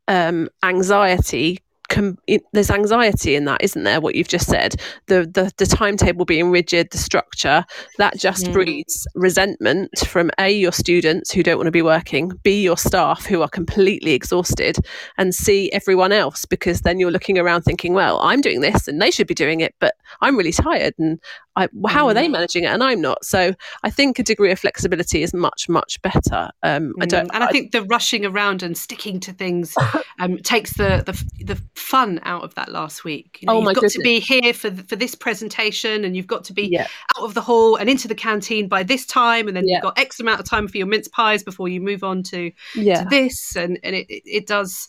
um, 0.09 0.51
anxiety 0.63 1.61
com- 1.91 2.17
it, 2.27 2.43
there's 2.53 2.71
anxiety 2.71 3.35
in 3.35 3.45
that, 3.45 3.63
isn't 3.63 3.83
there? 3.83 4.01
What 4.01 4.15
you've 4.15 4.29
just 4.29 4.49
said, 4.49 4.77
the 5.07 5.27
the, 5.27 5.53
the 5.59 5.67
timetable 5.67 6.25
being 6.25 6.51
rigid, 6.51 6.91
the 6.91 6.99
structure 6.99 7.65
that 7.99 8.19
just 8.19 8.51
breeds 8.53 9.07
resentment 9.15 9.91
from 10.07 10.31
a 10.39 10.51
your 10.51 10.73
students 10.73 11.31
who 11.31 11.43
don't 11.43 11.59
want 11.59 11.67
to 11.67 11.73
be 11.73 11.83
working, 11.83 12.33
b 12.43 12.63
your 12.63 12.79
staff 12.79 13.27
who 13.27 13.43
are 13.43 13.49
completely 13.49 14.13
exhausted, 14.13 14.79
and 15.19 15.35
c 15.35 15.71
everyone 15.73 16.13
else 16.13 16.47
because 16.47 16.81
then 16.81 16.99
you're 16.99 17.11
looking 17.11 17.39
around 17.39 17.63
thinking, 17.63 17.93
well, 17.93 18.19
I'm 18.21 18.41
doing 18.41 18.61
this 18.61 18.89
and 18.89 19.03
they 19.03 19.11
should 19.11 19.27
be 19.27 19.35
doing 19.35 19.61
it, 19.61 19.75
but 19.81 19.95
I'm 20.23 20.37
really 20.37 20.53
tired 20.53 20.95
and 20.99 21.21
I, 21.57 21.69
how 21.89 22.07
are 22.07 22.15
they 22.15 22.29
mm. 22.29 22.33
managing 22.33 22.65
it 22.65 22.69
and 22.69 22.83
I'm 22.83 23.01
not? 23.01 23.25
So 23.25 23.55
I 23.83 23.91
think 23.91 24.19
a 24.19 24.23
degree 24.23 24.53
of 24.53 24.59
flexibility 24.59 25.23
is 25.23 25.35
much 25.35 25.69
much 25.69 26.01
better. 26.01 26.51
Um, 26.63 26.95
I 27.01 27.07
don't, 27.07 27.27
mm. 27.27 27.35
and 27.35 27.45
I, 27.45 27.49
I 27.49 27.51
think 27.51 27.73
the 27.73 27.83
rushing 27.83 28.25
around 28.25 28.63
and 28.63 28.79
sticking 28.79 29.21
to 29.21 29.33
things 29.33 29.75
um, 30.21 30.39
takes 30.39 30.75
the, 30.75 31.03
the 31.05 31.45
the 31.45 31.61
fun 31.81 32.21
out 32.23 32.45
of 32.45 32.55
that 32.55 32.71
last 32.71 33.05
week. 33.05 33.39
You 33.41 33.47
know, 33.47 33.55
oh 33.55 33.59
you've 33.59 33.67
got 33.67 33.75
goodness. 33.75 33.95
to 33.95 34.01
be 34.01 34.21
here 34.21 34.53
for 34.53 34.71
for 34.71 34.97
this 34.97 35.15
presentation, 35.15 36.05
and 36.05 36.17
you've 36.17 36.27
got 36.27 36.45
to 36.45 36.53
be 36.53 36.69
yeah. 36.69 36.87
out 37.17 37.25
of 37.25 37.35
the 37.35 37.41
hall 37.41 37.77
and 37.77 37.89
into 37.89 38.07
the 38.07 38.15
canteen 38.15 38.69
by 38.69 38.83
this 38.83 39.07
time, 39.07 39.49
and 39.49 39.57
then 39.57 39.67
yeah. 39.67 39.77
you've 39.77 39.83
got 39.83 39.99
X 39.99 40.21
amount 40.21 40.41
of 40.41 40.47
time 40.47 40.69
for 40.69 40.77
your 40.77 40.87
mince 40.87 41.09
pies 41.09 41.43
before 41.43 41.69
you 41.69 41.81
move 41.81 42.05
on 42.05 42.23
to, 42.25 42.53
yeah. 42.75 43.03
to 43.03 43.09
this, 43.09 43.57
and 43.57 43.79
and 43.83 43.97
it 43.97 44.07
it, 44.09 44.23
it 44.27 44.47
does. 44.47 44.89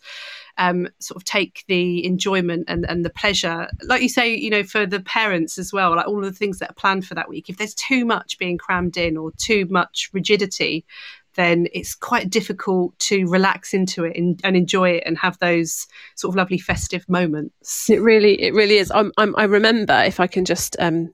Um, 0.58 0.89
sort 0.99 1.15
of 1.15 1.23
take 1.23 1.63
the 1.69 2.06
enjoyment 2.06 2.65
and, 2.67 2.86
and 2.88 3.06
the 3.06 3.10
pleasure, 3.10 3.69
like 3.84 4.01
you 4.01 4.10
say, 4.10 4.36
you 4.36 4.49
know, 4.49 4.63
for 4.63 4.86
the 4.86 4.99
parents 4.99 5.58
as 5.58 5.71
well, 5.71 5.95
like 5.95 6.08
all 6.08 6.19
of 6.19 6.25
the 6.25 6.38
things 6.38 6.60
that 6.60 6.71
are 6.71 6.75
planned 6.75 7.08
for 7.08 7.15
that 7.15 7.30
week. 7.30 7.49
If 7.49 7.58
there's 7.58 7.73
too 7.73 8.04
much 8.04 8.38
being 8.38 8.58
crammed 8.58 8.97
in 8.97 9.15
or 9.15 9.32
too 9.38 9.65
much 9.69 10.10
rigidity, 10.12 10.86
then 11.35 11.67
it's 11.73 11.95
quite 11.95 12.29
difficult 12.29 12.97
to 12.99 13.25
relax 13.27 13.73
into 13.73 14.03
it 14.03 14.17
and, 14.17 14.39
and, 14.43 14.55
enjoy 14.55 14.89
it 14.91 15.03
and 15.05 15.17
have 15.17 15.37
those 15.39 15.87
sort 16.15 16.31
of 16.31 16.35
lovely 16.35 16.57
festive 16.57 17.07
moments. 17.07 17.89
It 17.89 18.01
really, 18.01 18.41
it 18.41 18.53
really 18.53 18.77
is. 18.77 18.91
I'm, 18.91 19.11
I'm, 19.17 19.33
i 19.37 19.43
remember, 19.43 20.01
if 20.05 20.19
I 20.19 20.27
can 20.27 20.45
just 20.45 20.75
um, 20.79 21.13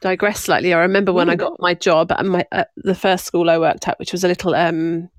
digress 0.00 0.40
slightly, 0.40 0.72
I 0.72 0.80
remember 0.80 1.12
when 1.12 1.28
mm. 1.28 1.32
I 1.32 1.36
got 1.36 1.60
my 1.60 1.74
job 1.74 2.12
at, 2.12 2.24
my, 2.24 2.46
at 2.52 2.70
the 2.76 2.94
first 2.94 3.24
school 3.24 3.50
I 3.50 3.58
worked 3.58 3.88
at, 3.88 3.98
which 3.98 4.12
was 4.12 4.24
a 4.24 4.28
little 4.28 4.54
um, 4.54 5.10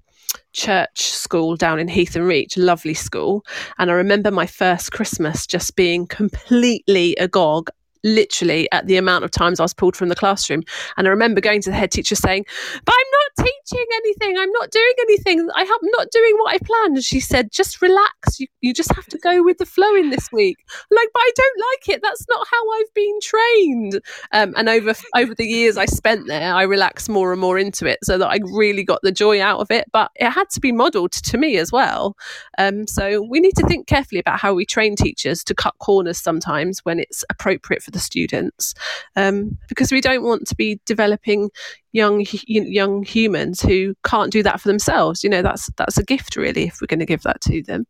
church 0.53 1.01
school 1.01 1.55
down 1.55 1.79
in 1.79 1.87
Heath 1.87 2.15
and 2.15 2.25
Reach, 2.25 2.57
lovely 2.57 2.93
school. 2.93 3.45
And 3.77 3.91
I 3.91 3.93
remember 3.93 4.31
my 4.31 4.47
first 4.47 4.91
Christmas 4.91 5.45
just 5.45 5.75
being 5.75 6.07
completely 6.07 7.15
agog 7.17 7.69
literally 8.03 8.71
at 8.71 8.87
the 8.87 8.97
amount 8.97 9.23
of 9.23 9.31
times 9.31 9.59
I 9.59 9.63
was 9.63 9.73
pulled 9.73 9.95
from 9.95 10.09
the 10.09 10.15
classroom. 10.15 10.63
And 10.97 11.07
I 11.07 11.09
remember 11.09 11.41
going 11.41 11.61
to 11.61 11.69
the 11.69 11.75
head 11.75 11.91
teacher 11.91 12.15
saying, 12.15 12.45
But 12.85 12.95
I'm 12.97 13.11
not 13.11 13.45
teaching 13.45 13.85
anything. 13.95 14.37
I'm 14.37 14.51
not 14.51 14.71
doing 14.71 14.93
anything. 15.01 15.47
I 15.55 15.61
am 15.61 15.89
not 15.91 16.07
doing 16.11 16.35
what 16.39 16.55
I 16.55 16.57
planned. 16.59 16.97
And 16.97 17.03
she 17.03 17.19
said, 17.19 17.51
Just 17.51 17.81
relax. 17.81 18.39
You, 18.39 18.47
you 18.61 18.73
just 18.73 18.93
have 18.95 19.05
to 19.07 19.17
go 19.17 19.43
with 19.43 19.57
the 19.57 19.65
flow 19.65 19.95
in 19.95 20.09
this 20.09 20.31
week. 20.31 20.57
like, 20.91 21.09
but 21.13 21.19
I 21.19 21.31
don't 21.35 21.61
like 21.71 21.95
it. 21.95 22.01
That's 22.01 22.25
not 22.29 22.47
how 22.49 22.71
I've 22.73 22.93
been 22.93 23.19
trained. 23.21 24.01
Um, 24.31 24.53
and 24.57 24.69
over 24.69 24.93
over 25.15 25.35
the 25.35 25.45
years 25.45 25.77
I 25.77 25.85
spent 25.85 26.27
there, 26.27 26.53
I 26.53 26.63
relaxed 26.63 27.09
more 27.09 27.31
and 27.31 27.41
more 27.41 27.57
into 27.57 27.85
it 27.85 27.99
so 28.03 28.17
that 28.17 28.27
I 28.27 28.39
really 28.53 28.83
got 28.83 29.01
the 29.03 29.11
joy 29.11 29.41
out 29.41 29.59
of 29.59 29.71
it. 29.71 29.85
But 29.91 30.11
it 30.15 30.29
had 30.29 30.49
to 30.51 30.59
be 30.59 30.71
modelled 30.71 31.11
to 31.11 31.37
me 31.37 31.57
as 31.57 31.71
well. 31.71 32.15
Um, 32.57 32.87
so 32.87 33.21
we 33.21 33.39
need 33.39 33.55
to 33.55 33.65
think 33.67 33.87
carefully 33.87 34.19
about 34.19 34.39
how 34.39 34.53
we 34.53 34.65
train 34.65 34.95
teachers 34.95 35.43
to 35.45 35.55
cut 35.55 35.75
corners 35.79 36.17
sometimes 36.17 36.79
when 36.83 36.99
it's 36.99 37.23
appropriate 37.29 37.83
for 37.87 37.91
the 37.91 37.99
students 37.99 38.73
um, 39.15 39.57
because 39.69 39.93
we 39.93 40.01
don't 40.01 40.23
want 40.23 40.45
to 40.45 40.55
be 40.55 40.77
developing 40.85 41.49
young 41.93 42.25
young 42.45 43.01
humans 43.01 43.61
who 43.61 43.95
can't 44.03 44.29
do 44.29 44.43
that 44.43 44.59
for 44.59 44.67
themselves 44.67 45.23
you 45.23 45.29
know 45.29 45.41
that's 45.41 45.69
that's 45.77 45.97
a 45.97 46.03
gift 46.03 46.35
really 46.35 46.63
if 46.63 46.81
we're 46.81 46.87
going 46.87 46.99
to 46.99 47.05
give 47.05 47.21
that 47.21 47.39
to 47.39 47.63
them 47.63 47.87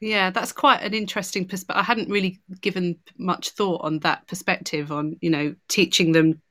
yeah 0.00 0.30
that's 0.30 0.50
quite 0.50 0.82
an 0.82 0.94
interesting 0.94 1.46
perspective 1.46 1.80
i 1.80 1.84
hadn't 1.84 2.10
really 2.10 2.40
given 2.60 2.98
much 3.18 3.50
thought 3.50 3.80
on 3.84 4.00
that 4.00 4.26
perspective 4.26 4.90
on 4.90 5.16
you 5.20 5.30
know 5.30 5.54
teaching 5.68 6.10
them 6.10 6.42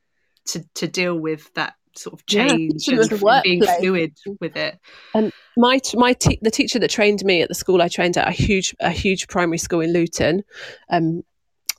to 0.46 0.64
to 0.74 0.88
deal 0.88 1.20
with 1.20 1.54
that 1.56 1.74
sort 1.96 2.14
of 2.14 2.26
change 2.26 2.88
yeah, 2.88 3.00
and 3.00 3.44
being 3.44 3.64
fluid 3.80 4.18
with 4.40 4.56
it. 4.56 4.80
And 5.14 5.32
my 5.58 5.80
my 5.94 6.14
te- 6.14 6.40
the 6.42 6.52
teacher 6.52 6.80
that 6.80 6.90
trained 6.90 7.24
me 7.24 7.42
at 7.42 7.50
the 7.50 7.56
school 7.56 7.82
I 7.82 7.88
trained 7.88 8.18
at 8.18 8.28
a 8.28 8.32
huge 8.32 8.76
a 8.80 8.90
huge 8.90 9.28
primary 9.28 9.58
school 9.58 9.82
in 9.82 9.94
Luton. 9.94 10.44
Um, 10.90 11.24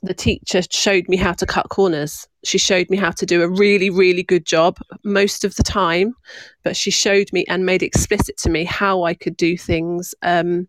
the 0.03 0.13
teacher 0.13 0.61
showed 0.69 1.07
me 1.07 1.15
how 1.15 1.33
to 1.33 1.45
cut 1.45 1.69
corners. 1.69 2.27
She 2.43 2.57
showed 2.57 2.89
me 2.89 2.97
how 2.97 3.11
to 3.11 3.25
do 3.25 3.43
a 3.43 3.47
really, 3.47 3.89
really 3.89 4.23
good 4.23 4.45
job 4.45 4.79
most 5.03 5.43
of 5.43 5.55
the 5.55 5.63
time, 5.63 6.15
but 6.63 6.75
she 6.75 6.89
showed 6.89 7.31
me 7.31 7.45
and 7.47 7.65
made 7.65 7.83
explicit 7.83 8.37
to 8.37 8.49
me 8.49 8.63
how 8.63 9.03
I 9.03 9.13
could 9.13 9.37
do 9.37 9.57
things 9.57 10.15
um, 10.23 10.67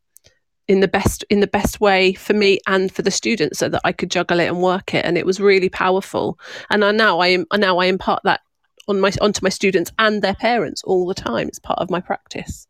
in 0.68 0.81
the 0.81 0.88
best 0.88 1.25
in 1.31 1.40
the 1.40 1.47
best 1.47 1.81
way 1.81 2.12
for 2.12 2.35
me 2.35 2.59
and 2.66 2.92
for 2.92 3.03
the 3.03 3.11
students, 3.11 3.59
so 3.59 3.68
that 3.71 3.81
I 3.85 3.92
could 3.92 4.11
juggle 4.11 4.38
it 4.38 4.49
and 4.49 4.62
work 4.62 4.95
it. 4.95 5.05
And 5.05 5.16
it 5.16 5.27
was 5.27 5.40
really 5.40 5.71
powerful. 5.71 6.38
And 6.71 6.85
I 6.85 6.92
now 6.92 7.21
I 7.21 7.45
now 7.57 7.79
I 7.79 7.87
impart 7.87 8.23
that 8.25 8.40
on 8.88 9.01
my 9.01 9.12
onto 9.21 9.40
my 9.42 9.49
students 9.49 9.90
and 9.99 10.21
their 10.21 10.35
parents 10.35 10.83
all 10.85 11.07
the 11.07 11.14
time. 11.14 11.49
It's 11.49 11.59
part 11.59 11.79
of 11.79 11.90
my 11.90 12.01
practice. 12.01 12.66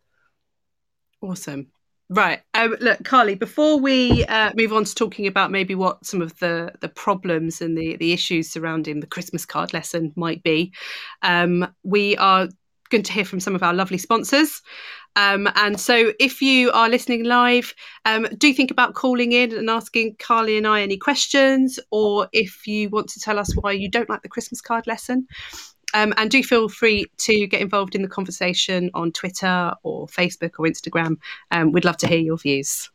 Awesome. 1.20 1.72
Right. 2.14 2.40
Um, 2.52 2.76
look, 2.80 3.02
Carly, 3.04 3.36
before 3.36 3.78
we 3.78 4.26
uh, 4.26 4.52
move 4.54 4.74
on 4.74 4.84
to 4.84 4.94
talking 4.94 5.26
about 5.26 5.50
maybe 5.50 5.74
what 5.74 6.04
some 6.04 6.20
of 6.20 6.38
the, 6.40 6.70
the 6.80 6.88
problems 6.90 7.62
and 7.62 7.76
the, 7.76 7.96
the 7.96 8.12
issues 8.12 8.50
surrounding 8.50 9.00
the 9.00 9.06
Christmas 9.06 9.46
card 9.46 9.72
lesson 9.72 10.12
might 10.14 10.42
be, 10.42 10.74
um, 11.22 11.66
we 11.84 12.14
are 12.18 12.48
going 12.90 13.02
to 13.02 13.12
hear 13.12 13.24
from 13.24 13.40
some 13.40 13.54
of 13.54 13.62
our 13.62 13.72
lovely 13.72 13.96
sponsors. 13.96 14.60
Um, 15.16 15.48
and 15.54 15.80
so, 15.80 16.12
if 16.20 16.42
you 16.42 16.70
are 16.72 16.90
listening 16.90 17.24
live, 17.24 17.74
um, 18.04 18.26
do 18.36 18.52
think 18.52 18.70
about 18.70 18.92
calling 18.92 19.32
in 19.32 19.56
and 19.56 19.70
asking 19.70 20.16
Carly 20.18 20.58
and 20.58 20.66
I 20.66 20.82
any 20.82 20.98
questions, 20.98 21.78
or 21.90 22.28
if 22.32 22.66
you 22.66 22.90
want 22.90 23.08
to 23.08 23.20
tell 23.20 23.38
us 23.38 23.56
why 23.56 23.72
you 23.72 23.90
don't 23.90 24.10
like 24.10 24.20
the 24.20 24.28
Christmas 24.28 24.60
card 24.60 24.86
lesson, 24.86 25.26
um, 25.94 26.12
and 26.16 26.30
do 26.30 26.42
feel 26.42 26.68
free 26.68 27.06
to 27.18 27.46
get 27.46 27.60
involved 27.60 27.94
in 27.94 28.02
the 28.02 28.08
conversation 28.08 28.90
on 28.94 29.12
Twitter 29.12 29.72
or 29.82 30.06
Facebook 30.06 30.52
or 30.58 30.66
Instagram. 30.66 31.16
Um, 31.50 31.72
we'd 31.72 31.84
love 31.84 31.98
to 31.98 32.06
hear 32.06 32.18
your 32.18 32.38
views. 32.38 32.90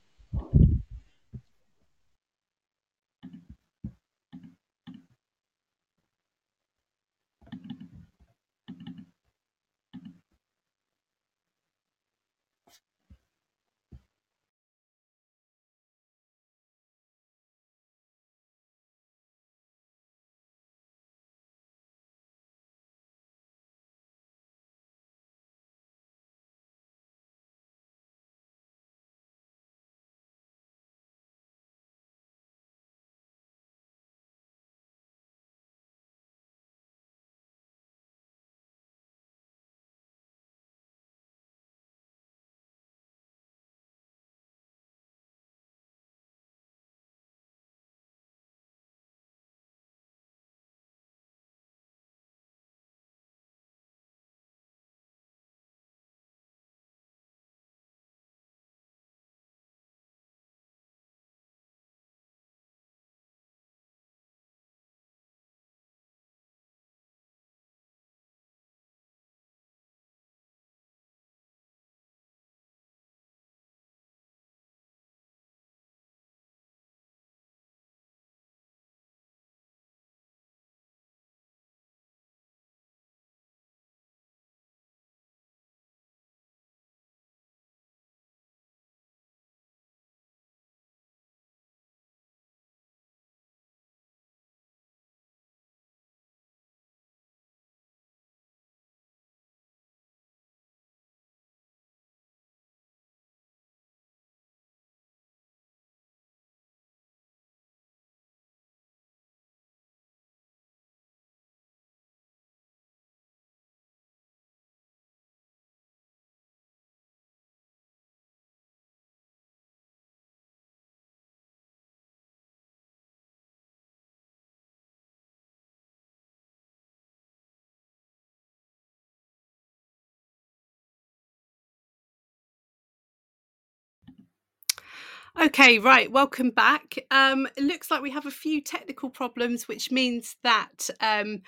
Okay, 135.40 135.78
right. 135.78 136.12
Welcome 136.12 136.50
back. 136.50 136.98
Um, 137.12 137.48
it 137.56 137.64
looks 137.64 137.92
like 137.92 138.02
we 138.02 138.10
have 138.10 138.26
a 138.26 138.32
few 138.32 138.60
technical 138.60 139.08
problems, 139.08 139.68
which 139.68 139.92
means 139.92 140.36
that 140.44 140.90
um, 141.00 141.42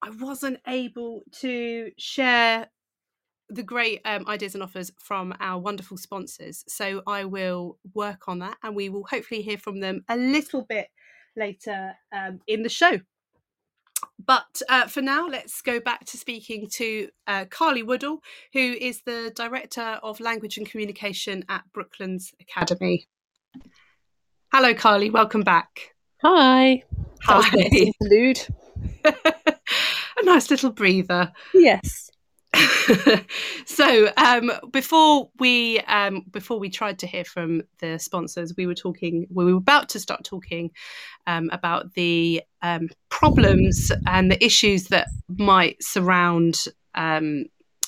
I 0.00 0.08
wasn't 0.18 0.60
able 0.66 1.20
to 1.40 1.90
share 1.98 2.68
the 3.50 3.62
great 3.62 4.00
um, 4.06 4.26
ideas 4.28 4.54
and 4.54 4.62
offers 4.62 4.90
from 4.98 5.34
our 5.40 5.60
wonderful 5.60 5.98
sponsors. 5.98 6.64
So 6.68 7.02
I 7.06 7.26
will 7.26 7.78
work 7.94 8.28
on 8.28 8.38
that 8.38 8.56
and 8.62 8.74
we 8.74 8.88
will 8.88 9.04
hopefully 9.04 9.42
hear 9.42 9.58
from 9.58 9.80
them 9.80 10.04
a 10.08 10.16
little 10.16 10.62
bit 10.62 10.88
later 11.36 11.92
um, 12.12 12.40
in 12.46 12.62
the 12.62 12.70
show. 12.70 12.98
But 14.24 14.62
uh, 14.68 14.86
for 14.86 15.02
now, 15.02 15.26
let's 15.26 15.60
go 15.62 15.80
back 15.80 16.04
to 16.06 16.16
speaking 16.16 16.68
to 16.74 17.08
uh, 17.26 17.44
Carly 17.50 17.82
Woodall, 17.82 18.22
who 18.52 18.60
is 18.60 19.02
the 19.02 19.32
Director 19.34 19.98
of 20.02 20.20
Language 20.20 20.58
and 20.58 20.68
Communication 20.68 21.44
at 21.48 21.64
Brooklands 21.72 22.32
Academy. 22.40 23.08
Hello, 24.52 24.74
Carly. 24.74 25.10
Welcome 25.10 25.42
back. 25.42 25.94
Hi. 26.22 26.84
Hi. 27.24 27.50
Interlude. 27.56 28.46
a 29.04 30.24
nice 30.24 30.50
little 30.50 30.70
breather. 30.70 31.32
Yes. 31.52 32.11
so 33.66 34.12
um, 34.16 34.52
before 34.70 35.30
we 35.38 35.80
um, 35.80 36.24
before 36.30 36.58
we 36.58 36.70
tried 36.70 36.98
to 37.00 37.06
hear 37.06 37.24
from 37.24 37.62
the 37.78 37.98
sponsors, 37.98 38.54
we 38.56 38.66
were 38.66 38.74
talking. 38.74 39.26
We 39.30 39.44
were 39.44 39.58
about 39.58 39.88
to 39.90 40.00
start 40.00 40.24
talking 40.24 40.70
um, 41.26 41.50
about 41.52 41.94
the 41.94 42.42
um, 42.62 42.88
problems 43.08 43.92
and 44.06 44.30
the 44.30 44.42
issues 44.44 44.84
that 44.84 45.08
might 45.28 45.82
surround 45.82 46.56
um, 46.94 47.44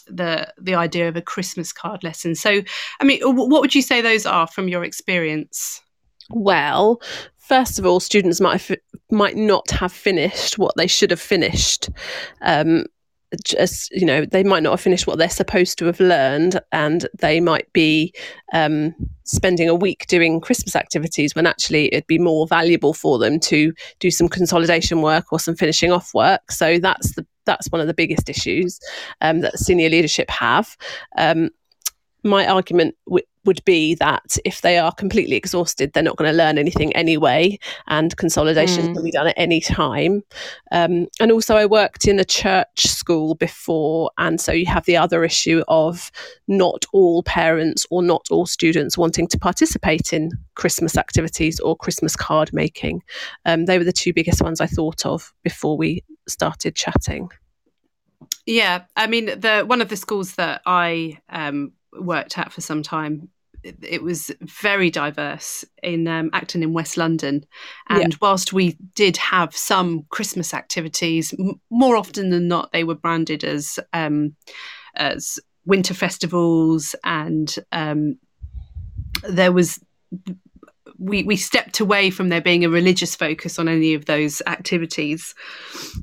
the 0.06 0.52
the 0.58 0.74
idea 0.74 1.08
of 1.08 1.16
a 1.16 1.22
Christmas 1.22 1.72
card 1.72 2.04
lesson. 2.04 2.34
So, 2.34 2.62
I 3.00 3.04
mean, 3.04 3.20
what 3.22 3.60
would 3.60 3.74
you 3.74 3.82
say 3.82 4.00
those 4.00 4.26
are 4.26 4.46
from 4.46 4.68
your 4.68 4.84
experience? 4.84 5.80
Well, 6.30 7.00
first 7.36 7.78
of 7.78 7.86
all, 7.86 8.00
students 8.00 8.40
might 8.40 8.68
might 9.10 9.36
not 9.36 9.70
have 9.70 9.92
finished 9.92 10.58
what 10.58 10.74
they 10.76 10.86
should 10.86 11.10
have 11.10 11.20
finished. 11.20 11.90
Um, 12.40 12.84
just 13.44 13.90
you 13.90 14.06
know 14.06 14.24
they 14.24 14.44
might 14.44 14.62
not 14.62 14.70
have 14.70 14.80
finished 14.80 15.06
what 15.06 15.18
they're 15.18 15.28
supposed 15.28 15.78
to 15.78 15.86
have 15.86 16.00
learned 16.00 16.60
and 16.72 17.08
they 17.18 17.40
might 17.40 17.72
be 17.72 18.12
um, 18.52 18.94
spending 19.24 19.68
a 19.68 19.74
week 19.74 20.06
doing 20.06 20.40
christmas 20.40 20.76
activities 20.76 21.34
when 21.34 21.46
actually 21.46 21.92
it'd 21.92 22.06
be 22.06 22.18
more 22.18 22.46
valuable 22.46 22.92
for 22.92 23.18
them 23.18 23.40
to 23.40 23.72
do 23.98 24.10
some 24.10 24.28
consolidation 24.28 25.02
work 25.02 25.32
or 25.32 25.38
some 25.38 25.54
finishing 25.54 25.92
off 25.92 26.12
work. 26.14 26.50
So 26.50 26.78
that's 26.78 27.14
the 27.14 27.26
that's 27.46 27.70
one 27.70 27.80
of 27.80 27.86
the 27.86 27.94
biggest 27.94 28.28
issues 28.30 28.80
um, 29.20 29.40
that 29.40 29.58
senior 29.58 29.90
leadership 29.90 30.30
have. 30.30 30.76
Um, 31.18 31.50
my 32.22 32.46
argument 32.46 32.94
would 33.44 33.64
be 33.64 33.94
that 33.96 34.36
if 34.44 34.60
they 34.60 34.78
are 34.78 34.92
completely 34.92 35.36
exhausted, 35.36 35.92
they're 35.92 36.02
not 36.02 36.16
going 36.16 36.30
to 36.30 36.36
learn 36.36 36.58
anything 36.58 36.94
anyway, 36.94 37.58
and 37.86 38.16
consolidation 38.16 38.88
mm. 38.88 38.94
can 38.94 39.04
be 39.04 39.10
done 39.10 39.28
at 39.28 39.34
any 39.36 39.60
time. 39.60 40.22
Um, 40.72 41.06
and 41.20 41.32
also, 41.32 41.56
I 41.56 41.66
worked 41.66 42.06
in 42.06 42.18
a 42.18 42.24
church 42.24 42.86
school 42.86 43.34
before, 43.34 44.10
and 44.18 44.40
so 44.40 44.52
you 44.52 44.66
have 44.66 44.84
the 44.86 44.96
other 44.96 45.24
issue 45.24 45.62
of 45.68 46.10
not 46.48 46.84
all 46.92 47.22
parents 47.22 47.86
or 47.90 48.02
not 48.02 48.26
all 48.30 48.46
students 48.46 48.98
wanting 48.98 49.26
to 49.28 49.38
participate 49.38 50.12
in 50.12 50.30
Christmas 50.54 50.96
activities 50.96 51.60
or 51.60 51.76
Christmas 51.76 52.16
card 52.16 52.52
making. 52.52 53.02
Um, 53.44 53.66
they 53.66 53.78
were 53.78 53.84
the 53.84 53.92
two 53.92 54.12
biggest 54.12 54.42
ones 54.42 54.60
I 54.60 54.66
thought 54.66 55.06
of 55.06 55.32
before 55.42 55.76
we 55.76 56.02
started 56.28 56.74
chatting. 56.74 57.28
Yeah, 58.46 58.84
I 58.96 59.06
mean, 59.06 59.26
the 59.26 59.64
one 59.66 59.80
of 59.80 59.88
the 59.88 59.96
schools 59.96 60.34
that 60.34 60.62
I 60.66 61.18
um, 61.28 61.72
worked 61.92 62.38
at 62.38 62.52
for 62.52 62.60
some 62.60 62.82
time 62.82 63.30
it 63.64 64.02
was 64.02 64.30
very 64.42 64.90
diverse 64.90 65.64
in 65.82 66.06
um, 66.06 66.30
Acton 66.32 66.62
in 66.62 66.72
West 66.72 66.96
London. 66.96 67.44
And 67.88 68.12
yeah. 68.12 68.18
whilst 68.20 68.52
we 68.52 68.76
did 68.94 69.16
have 69.16 69.56
some 69.56 70.04
Christmas 70.10 70.52
activities, 70.52 71.34
m- 71.38 71.60
more 71.70 71.96
often 71.96 72.30
than 72.30 72.48
not, 72.48 72.72
they 72.72 72.84
were 72.84 72.94
branded 72.94 73.42
as 73.44 73.78
um, 73.92 74.36
as 74.94 75.38
winter 75.64 75.94
festivals, 75.94 76.94
and 77.04 77.54
um, 77.72 78.18
there 79.28 79.52
was 79.52 79.80
we 80.98 81.22
we 81.24 81.36
stepped 81.36 81.80
away 81.80 82.10
from 82.10 82.28
there 82.28 82.40
being 82.40 82.64
a 82.64 82.68
religious 82.68 83.16
focus 83.16 83.58
on 83.58 83.68
any 83.68 83.94
of 83.94 84.04
those 84.04 84.42
activities 84.46 85.34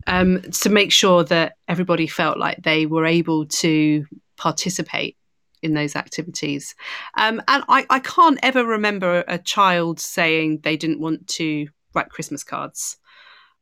um, 0.07 0.41
to 0.41 0.69
make 0.69 0.91
sure 0.91 1.23
that 1.23 1.53
everybody 1.67 2.07
felt 2.07 2.37
like 2.37 2.61
they 2.63 2.85
were 2.85 3.05
able 3.05 3.45
to 3.45 4.05
participate 4.37 5.15
in 5.61 5.73
those 5.73 5.95
activities. 5.95 6.75
Um, 7.15 7.41
and 7.47 7.63
I, 7.67 7.85
I 7.89 7.99
can't 7.99 8.39
ever 8.41 8.65
remember 8.65 9.23
a 9.27 9.37
child 9.37 9.99
saying 9.99 10.59
they 10.63 10.77
didn't 10.77 10.99
want 10.99 11.27
to 11.29 11.67
write 11.93 12.09
Christmas 12.09 12.43
cards. 12.43 12.97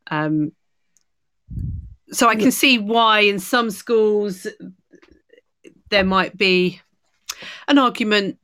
Um, 0.09 0.51
so 2.11 2.27
I 2.27 2.35
can 2.35 2.51
see 2.51 2.77
why 2.77 3.21
in 3.21 3.39
some 3.39 3.69
schools 3.69 4.47
there 5.89 6.03
might 6.03 6.37
be 6.37 6.81
an 7.67 7.77
argument 7.77 8.37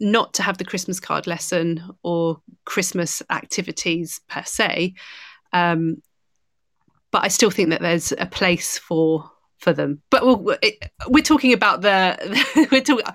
not 0.00 0.34
to 0.34 0.42
have 0.42 0.58
the 0.58 0.64
Christmas 0.64 0.98
card 0.98 1.26
lesson 1.26 1.82
or 2.02 2.40
Christmas 2.64 3.22
activities 3.30 4.20
per 4.28 4.42
se. 4.44 4.94
Um, 5.52 6.02
but 7.10 7.24
I 7.24 7.28
still 7.28 7.50
think 7.50 7.70
that 7.70 7.80
there's 7.80 8.12
a 8.12 8.26
place 8.26 8.78
for 8.78 9.30
for 9.62 9.72
them. 9.72 10.02
But 10.10 10.26
we're, 10.26 10.58
we're 11.08 11.22
talking 11.22 11.52
about 11.52 11.80
the 11.82 12.68
we're 12.72 12.82
talking. 12.82 13.06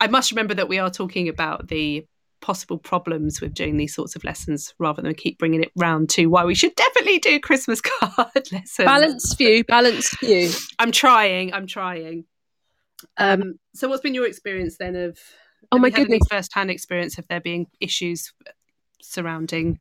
I 0.00 0.06
must 0.06 0.30
remember 0.30 0.54
that 0.54 0.68
we 0.68 0.78
are 0.78 0.90
talking 0.90 1.28
about 1.28 1.68
the 1.68 2.06
possible 2.40 2.78
problems 2.78 3.40
with 3.40 3.52
doing 3.52 3.76
these 3.76 3.94
sorts 3.94 4.14
of 4.14 4.22
lessons 4.22 4.72
rather 4.78 5.02
than 5.02 5.12
keep 5.14 5.38
bringing 5.38 5.62
it 5.62 5.72
round 5.74 6.08
to 6.10 6.26
why 6.26 6.44
we 6.44 6.54
should 6.54 6.74
definitely 6.76 7.18
do 7.18 7.40
Christmas 7.40 7.80
card 8.00 8.28
lessons. 8.52 8.68
Balanced 8.78 9.36
view, 9.38 9.64
balanced 9.64 10.20
view. 10.20 10.50
I'm 10.78 10.92
trying. 10.92 11.52
I'm 11.52 11.66
trying. 11.66 12.24
Um, 13.16 13.42
um, 13.42 13.54
so, 13.74 13.88
what's 13.88 14.02
been 14.02 14.14
your 14.14 14.26
experience 14.26 14.76
then 14.78 14.94
of? 14.94 15.18
Oh 15.72 15.78
my 15.78 15.90
goodness! 15.90 16.20
First-hand 16.30 16.70
experience 16.70 17.18
of 17.18 17.26
there 17.28 17.40
being 17.40 17.66
issues 17.80 18.32
surrounding 19.02 19.78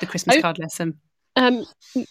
the 0.00 0.06
Christmas 0.06 0.36
oh, 0.36 0.42
card 0.42 0.58
lesson. 0.58 1.00
Um, 1.36 1.64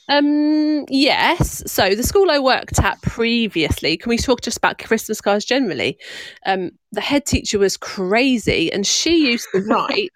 um, 0.09 0.85
yes. 0.89 1.63
So 1.71 1.95
the 1.95 2.03
school 2.03 2.29
I 2.29 2.39
worked 2.39 2.79
at 2.79 3.01
previously, 3.01 3.97
can 3.97 4.09
we 4.09 4.17
talk 4.17 4.41
just 4.41 4.57
about 4.57 4.79
Christmas 4.79 5.21
cards 5.21 5.45
generally? 5.45 5.97
Um, 6.45 6.71
the 6.91 7.01
head 7.01 7.25
teacher 7.25 7.59
was 7.59 7.77
crazy, 7.77 8.71
and 8.71 8.85
she 8.85 9.31
used 9.31 9.47
to 9.53 9.61
write. 9.61 10.09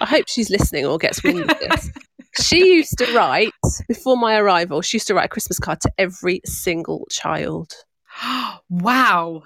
I 0.00 0.06
hope 0.06 0.26
she's 0.28 0.50
listening 0.50 0.84
or 0.84 0.98
gets 0.98 1.22
wind 1.22 1.50
of 1.50 1.58
this. 1.58 1.90
she 2.42 2.74
used 2.74 2.98
to 2.98 3.14
write 3.14 3.50
before 3.88 4.16
my 4.16 4.36
arrival. 4.36 4.82
She 4.82 4.98
used 4.98 5.06
to 5.06 5.14
write 5.14 5.24
a 5.24 5.28
Christmas 5.28 5.58
card 5.58 5.80
to 5.82 5.92
every 5.96 6.42
single 6.44 7.06
child. 7.10 7.72
wow! 8.68 9.42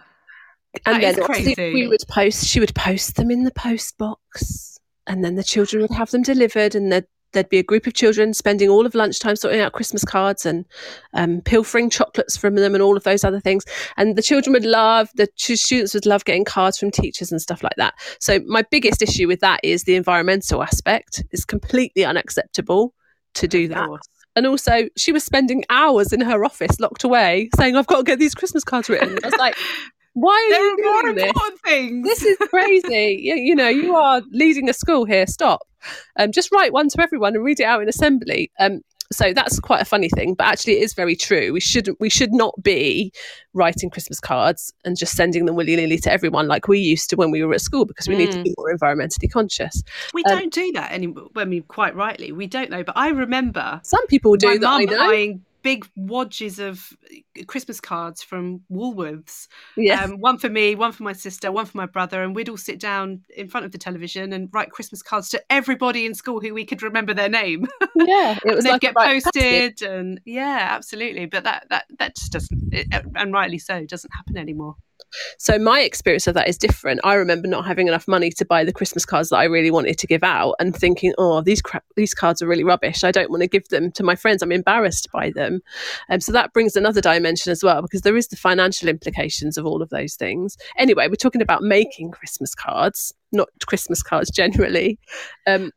And 0.86 1.02
that 1.02 1.16
then 1.56 1.72
we 1.74 1.86
would 1.86 2.02
post. 2.08 2.46
She 2.46 2.60
would 2.60 2.74
post 2.74 3.16
them 3.16 3.30
in 3.30 3.44
the 3.44 3.52
post 3.52 3.96
box, 3.98 4.78
and 5.06 5.24
then 5.24 5.36
the 5.36 5.44
children 5.44 5.82
would 5.82 5.92
have 5.92 6.10
them 6.10 6.22
delivered, 6.22 6.74
and 6.74 6.90
the 6.90 7.06
there'd 7.32 7.48
be 7.48 7.58
a 7.58 7.62
group 7.62 7.86
of 7.86 7.94
children 7.94 8.34
spending 8.34 8.68
all 8.68 8.86
of 8.86 8.94
lunchtime 8.94 9.36
sorting 9.36 9.60
out 9.60 9.72
Christmas 9.72 10.04
cards 10.04 10.44
and 10.46 10.64
um, 11.14 11.40
pilfering 11.42 11.90
chocolates 11.90 12.36
from 12.36 12.54
them 12.56 12.74
and 12.74 12.82
all 12.82 12.96
of 12.96 13.04
those 13.04 13.24
other 13.24 13.40
things. 13.40 13.64
And 13.96 14.16
the 14.16 14.22
children 14.22 14.52
would 14.52 14.64
love, 14.64 15.08
the 15.14 15.28
students 15.36 15.94
would 15.94 16.06
love 16.06 16.24
getting 16.24 16.44
cards 16.44 16.78
from 16.78 16.90
teachers 16.90 17.30
and 17.30 17.40
stuff 17.40 17.62
like 17.62 17.76
that. 17.76 17.94
So 18.20 18.40
my 18.46 18.62
biggest 18.70 19.02
issue 19.02 19.26
with 19.26 19.40
that 19.40 19.60
is 19.62 19.84
the 19.84 19.96
environmental 19.96 20.62
aspect. 20.62 21.22
It's 21.30 21.44
completely 21.44 22.04
unacceptable 22.04 22.94
to 23.34 23.48
do 23.48 23.68
that. 23.68 23.88
And 24.36 24.46
also, 24.46 24.88
she 24.96 25.12
was 25.12 25.24
spending 25.24 25.64
hours 25.70 26.12
in 26.12 26.20
her 26.20 26.44
office 26.44 26.78
locked 26.78 27.02
away 27.02 27.50
saying, 27.56 27.76
I've 27.76 27.86
got 27.86 27.98
to 27.98 28.04
get 28.04 28.18
these 28.18 28.34
Christmas 28.34 28.62
cards 28.62 28.88
written. 28.88 29.18
I 29.24 29.26
was 29.26 29.38
like, 29.38 29.56
why 30.14 30.32
are 30.32 30.50
there 30.50 30.60
you 30.60 30.72
are 30.72 31.02
doing 31.02 31.14
more 31.14 31.26
important 31.26 31.62
this? 31.62 31.72
things. 31.72 32.06
This 32.06 32.22
is 32.24 32.36
crazy. 32.48 33.18
you, 33.22 33.34
you 33.36 33.54
know, 33.54 33.68
you 33.68 33.94
are 33.94 34.22
leading 34.30 34.68
a 34.68 34.72
school 34.72 35.04
here. 35.04 35.26
Stop. 35.26 35.60
Um, 36.18 36.32
just 36.32 36.52
write 36.52 36.72
one 36.72 36.88
to 36.88 37.00
everyone 37.00 37.34
and 37.34 37.44
read 37.44 37.60
it 37.60 37.64
out 37.64 37.82
in 37.82 37.88
assembly. 37.88 38.50
Um, 38.58 38.80
so 39.12 39.32
that's 39.32 39.58
quite 39.58 39.82
a 39.82 39.84
funny 39.84 40.08
thing, 40.08 40.34
but 40.34 40.46
actually 40.46 40.74
it 40.74 40.82
is 40.82 40.94
very 40.94 41.16
true. 41.16 41.52
We 41.52 41.60
should 41.60 41.88
we 41.98 42.08
should 42.08 42.32
not 42.32 42.54
be 42.62 43.12
writing 43.54 43.90
Christmas 43.90 44.20
cards 44.20 44.72
and 44.84 44.96
just 44.96 45.16
sending 45.16 45.46
them 45.46 45.56
willy 45.56 45.74
nilly 45.74 45.98
to 45.98 46.12
everyone 46.12 46.46
like 46.46 46.68
we 46.68 46.78
used 46.78 47.10
to 47.10 47.16
when 47.16 47.32
we 47.32 47.42
were 47.42 47.52
at 47.52 47.60
school 47.60 47.84
because 47.84 48.06
we 48.06 48.14
mm. 48.14 48.18
need 48.18 48.30
to 48.32 48.38
mm. 48.38 48.44
be 48.44 48.54
more 48.56 48.72
environmentally 48.72 49.30
conscious. 49.30 49.82
We 50.14 50.22
um, 50.24 50.38
don't 50.38 50.52
do 50.52 50.70
that 50.72 50.92
anymore. 50.92 51.28
I 51.34 51.44
mean, 51.44 51.64
quite 51.64 51.96
rightly, 51.96 52.30
we 52.30 52.46
don't 52.46 52.70
know. 52.70 52.84
But 52.84 52.96
I 52.96 53.08
remember 53.08 53.80
some 53.82 54.06
people 54.06 54.36
do 54.36 54.58
that. 54.60 54.68
I 54.68 54.84
know. 54.84 54.96
buying 54.96 55.44
big 55.62 55.86
wadges 55.96 56.58
of 56.58 56.92
uh, 57.12 57.44
Christmas 57.46 57.80
cards 57.80 58.22
from 58.22 58.60
Woolworths. 58.70 59.48
Yeah. 59.76 60.04
Um, 60.04 60.18
one 60.18 60.38
for 60.38 60.48
me, 60.48 60.74
one 60.74 60.92
for 60.92 61.02
my 61.02 61.12
sister, 61.12 61.52
one 61.52 61.66
for 61.66 61.76
my 61.76 61.86
brother, 61.86 62.22
and 62.22 62.34
we'd 62.34 62.48
all 62.48 62.56
sit 62.56 62.78
down 62.78 63.22
in 63.36 63.48
front 63.48 63.66
of 63.66 63.72
the 63.72 63.78
television 63.78 64.32
and 64.32 64.48
write 64.52 64.70
Christmas 64.70 65.02
cards 65.02 65.28
to 65.30 65.42
everybody 65.50 66.06
in 66.06 66.14
school 66.14 66.40
who 66.40 66.54
we 66.54 66.64
could 66.64 66.82
remember 66.82 67.14
their 67.14 67.28
name. 67.28 67.66
Yeah, 67.96 68.38
it 68.46 68.54
was 68.54 68.64
like 68.64 68.80
get 68.80 68.94
posted, 68.94 69.82
and 69.82 70.20
yeah, 70.24 70.68
absolutely. 70.70 71.26
But 71.26 71.44
that 71.44 71.66
that 71.68 71.84
that 71.98 72.16
just 72.16 72.32
doesn't, 72.32 72.72
it, 72.72 72.86
and 73.14 73.32
rightly 73.32 73.58
so, 73.58 73.84
doesn't 73.84 74.12
happen 74.14 74.38
anymore. 74.38 74.76
So 75.38 75.58
my 75.58 75.80
experience 75.80 76.26
of 76.26 76.34
that 76.34 76.48
is 76.48 76.58
different. 76.58 77.00
I 77.04 77.14
remember 77.14 77.48
not 77.48 77.66
having 77.66 77.88
enough 77.88 78.06
money 78.08 78.30
to 78.30 78.44
buy 78.44 78.64
the 78.64 78.72
Christmas 78.72 79.04
cards 79.04 79.30
that 79.30 79.36
I 79.38 79.44
really 79.44 79.70
wanted 79.70 79.98
to 79.98 80.06
give 80.06 80.22
out, 80.22 80.54
and 80.60 80.74
thinking, 80.74 81.14
"Oh, 81.18 81.40
these 81.40 81.62
these 81.96 82.14
cards 82.14 82.42
are 82.42 82.46
really 82.46 82.64
rubbish. 82.64 83.04
I 83.04 83.10
don't 83.10 83.30
want 83.30 83.42
to 83.42 83.48
give 83.48 83.68
them 83.68 83.92
to 83.92 84.02
my 84.02 84.16
friends. 84.16 84.42
I'm 84.42 84.52
embarrassed 84.52 85.08
by 85.12 85.30
them." 85.30 85.60
And 86.08 86.16
um, 86.16 86.20
so 86.20 86.32
that 86.32 86.52
brings 86.52 86.76
another 86.76 87.00
dimension 87.00 87.52
as 87.52 87.62
well, 87.62 87.82
because 87.82 88.02
there 88.02 88.16
is 88.16 88.28
the 88.28 88.36
financial 88.36 88.88
implications 88.88 89.56
of 89.58 89.66
all 89.66 89.82
of 89.82 89.90
those 89.90 90.14
things. 90.14 90.56
Anyway, 90.76 91.08
we're 91.08 91.14
talking 91.14 91.42
about 91.42 91.62
making 91.62 92.10
Christmas 92.10 92.54
cards, 92.54 93.12
not 93.32 93.48
Christmas 93.66 94.02
cards 94.02 94.30
generally. 94.30 94.98
Um, 95.46 95.72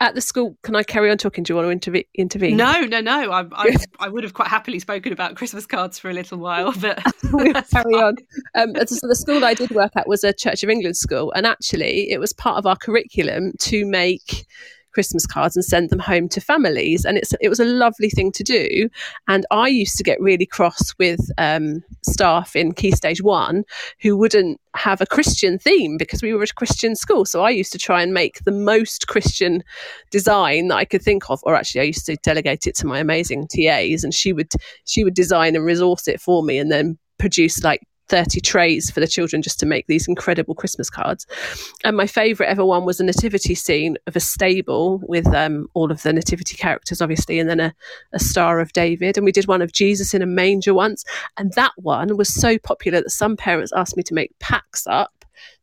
at 0.00 0.14
the 0.14 0.20
school 0.20 0.56
can 0.62 0.76
i 0.76 0.82
carry 0.82 1.10
on 1.10 1.18
talking? 1.18 1.42
Do 1.42 1.52
you 1.52 1.56
want 1.56 1.82
to 1.82 1.90
interve- 1.90 2.06
intervene? 2.14 2.56
No 2.56 2.80
no 2.82 3.00
no. 3.00 3.32
I, 3.32 3.46
I, 3.52 3.76
I, 3.98 4.08
would 4.08 4.24
have 4.24 4.34
quite 4.34 4.48
happily 4.48 4.78
spoken 4.78 5.12
about 5.12 5.36
christmas 5.36 5.66
cards 5.66 5.98
for 5.98 6.10
a 6.10 6.12
little 6.12 6.38
while 6.38 6.72
but 6.80 7.02
carry 7.70 7.94
on. 7.94 8.16
Um, 8.54 8.74
so 8.86 9.08
the 9.08 9.16
school 9.16 9.44
i 9.44 9.54
did 9.54 9.70
work 9.70 9.92
at 9.96 10.08
was 10.08 10.24
a 10.24 10.32
church 10.32 10.62
of 10.62 10.70
england 10.70 10.96
school 10.96 11.32
and 11.32 11.46
actually 11.46 12.10
it 12.10 12.18
was 12.18 12.32
part 12.32 12.58
of 12.58 12.66
our 12.66 12.76
curriculum 12.76 13.52
to 13.60 13.86
make 13.86 14.46
Christmas 14.96 15.26
cards 15.26 15.56
and 15.56 15.64
send 15.64 15.90
them 15.90 15.98
home 15.98 16.26
to 16.30 16.40
families. 16.40 17.04
And 17.04 17.18
it's 17.18 17.34
it 17.38 17.50
was 17.50 17.60
a 17.60 17.66
lovely 17.66 18.08
thing 18.08 18.32
to 18.32 18.42
do. 18.42 18.88
And 19.28 19.44
I 19.50 19.68
used 19.68 19.98
to 19.98 20.02
get 20.02 20.18
really 20.22 20.46
cross 20.46 20.94
with 20.98 21.20
um, 21.36 21.84
staff 22.00 22.56
in 22.56 22.72
Key 22.72 22.92
Stage 22.92 23.20
One 23.20 23.64
who 24.00 24.16
wouldn't 24.16 24.58
have 24.74 25.02
a 25.02 25.06
Christian 25.06 25.58
theme 25.58 25.98
because 25.98 26.22
we 26.22 26.32
were 26.32 26.42
a 26.42 26.46
Christian 26.46 26.96
school. 26.96 27.26
So 27.26 27.42
I 27.42 27.50
used 27.50 27.72
to 27.72 27.78
try 27.78 28.00
and 28.00 28.14
make 28.14 28.42
the 28.44 28.52
most 28.72 29.06
Christian 29.06 29.62
design 30.10 30.68
that 30.68 30.76
I 30.76 30.86
could 30.86 31.02
think 31.02 31.28
of, 31.28 31.40
or 31.42 31.54
actually 31.54 31.82
I 31.82 31.84
used 31.84 32.06
to 32.06 32.16
delegate 32.22 32.66
it 32.66 32.74
to 32.76 32.86
my 32.86 32.98
amazing 32.98 33.48
TAs, 33.48 34.02
and 34.02 34.14
she 34.14 34.32
would 34.32 34.50
she 34.84 35.04
would 35.04 35.14
design 35.14 35.56
and 35.56 35.64
resource 35.66 36.08
it 36.08 36.22
for 36.22 36.42
me, 36.42 36.56
and 36.56 36.72
then 36.72 36.96
produce 37.18 37.62
like 37.62 37.82
30 38.08 38.40
trays 38.40 38.90
for 38.90 39.00
the 39.00 39.06
children 39.06 39.42
just 39.42 39.60
to 39.60 39.66
make 39.66 39.86
these 39.86 40.08
incredible 40.08 40.54
Christmas 40.54 40.90
cards. 40.90 41.26
And 41.84 41.96
my 41.96 42.06
favourite 42.06 42.48
ever 42.48 42.64
one 42.64 42.84
was 42.84 43.00
a 43.00 43.04
nativity 43.04 43.54
scene 43.54 43.96
of 44.06 44.16
a 44.16 44.20
stable 44.20 45.00
with 45.06 45.26
um, 45.28 45.68
all 45.74 45.90
of 45.90 46.02
the 46.02 46.12
nativity 46.12 46.56
characters, 46.56 47.02
obviously, 47.02 47.38
and 47.38 47.48
then 47.48 47.60
a, 47.60 47.74
a 48.12 48.18
Star 48.18 48.60
of 48.60 48.72
David. 48.72 49.16
And 49.16 49.24
we 49.24 49.32
did 49.32 49.46
one 49.46 49.62
of 49.62 49.72
Jesus 49.72 50.14
in 50.14 50.22
a 50.22 50.26
manger 50.26 50.74
once. 50.74 51.04
And 51.36 51.52
that 51.54 51.72
one 51.76 52.16
was 52.16 52.32
so 52.32 52.58
popular 52.58 53.00
that 53.00 53.10
some 53.10 53.36
parents 53.36 53.72
asked 53.74 53.96
me 53.96 54.02
to 54.04 54.14
make 54.14 54.38
packs 54.38 54.86
up 54.86 55.12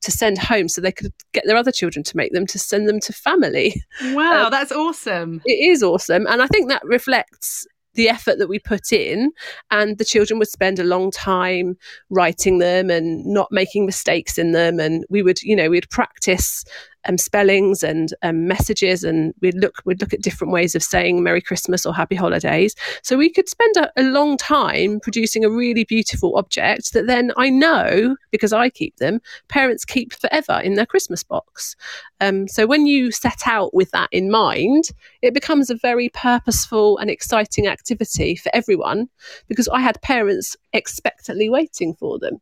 to 0.02 0.12
send 0.12 0.38
home 0.38 0.68
so 0.68 0.82
they 0.82 0.92
could 0.92 1.14
get 1.32 1.46
their 1.46 1.58
other 1.58 1.72
children 1.72 2.04
to 2.04 2.18
make 2.18 2.32
them 2.34 2.46
to 2.48 2.60
send 2.60 2.88
them 2.88 3.00
to 3.00 3.14
family. 3.14 3.84
Wow, 4.12 4.46
um, 4.46 4.52
that's 4.52 4.72
awesome. 4.72 5.42
It 5.46 5.72
is 5.72 5.82
awesome. 5.82 6.28
And 6.28 6.42
I 6.42 6.48
think 6.48 6.70
that 6.70 6.84
reflects 6.86 7.66
the 7.96 8.10
effort 8.10 8.38
that 8.40 8.50
we 8.50 8.60
put 8.60 8.92
in 8.92 9.32
and 9.72 9.98
the 9.98 10.06
children 10.06 10.40
would 10.40 10.48
spend 10.48 10.80
a 10.80 10.84
long 10.84 11.12
time 11.12 11.78
writing 12.10 12.60
them 12.60 12.90
and 12.90 13.26
not 13.26 13.48
making 13.52 13.86
mistakes 13.86 14.38
in 14.38 14.52
them 14.52 14.80
and 14.80 15.06
we 15.10 15.22
would 15.22 15.42
you 15.42 15.56
know 15.56 15.70
we'd 15.70 15.90
practice 15.90 16.64
um, 17.06 17.18
spellings 17.18 17.84
and 17.84 18.13
um, 18.22 18.48
messages, 18.48 19.04
and 19.04 19.34
we'd 19.42 19.56
look 19.56 19.82
we'd 19.86 20.02
look 20.02 20.13
at 20.13 20.22
different 20.22 20.54
ways 20.54 20.76
of 20.76 20.84
saying 20.84 21.24
Merry 21.24 21.42
Christmas 21.42 21.86
or 21.86 21.94
Happy 21.94 22.16
Holidays. 22.16 22.76
So 23.02 23.18
we 23.18 23.30
could 23.30 23.50
spend 23.50 23.78
a, 23.78 23.92
a 23.98 24.04
long 24.04 24.38
time 24.38 25.00
producing 25.00 25.44
a 25.44 25.50
really 25.50 25.84
beautiful 25.84 26.38
object 26.38 26.94
that 26.94 27.08
then 27.08 27.32
I 27.38 27.50
know 27.50 28.16
because 28.32 28.54
I 28.54 28.70
keep 28.70 28.98
them, 28.98 29.22
parents 29.48 29.86
keep 29.86 30.13
forever 30.13 30.60
in 30.63 30.76
their 30.76 30.86
Christmas 30.86 31.24
box. 31.24 31.76
Um, 32.22 32.48
so 32.48 32.66
when 32.66 32.86
you 32.86 33.12
set 33.12 33.46
out 33.46 33.74
with 33.74 33.92
that 33.92 34.10
in 34.12 34.32
mind, 34.32 34.86
it 35.22 35.34
becomes 35.34 35.70
a 35.70 35.76
very 35.76 36.10
purposeful 36.10 36.98
and 36.98 37.10
exciting 37.10 37.68
activity 37.68 38.36
for 38.36 38.50
everyone 38.54 39.10
because 39.48 39.68
I 39.68 39.82
had 39.82 40.02
parents 40.02 40.56
expectantly 40.72 41.50
waiting 41.50 41.94
for 41.94 42.20
them. 42.20 42.39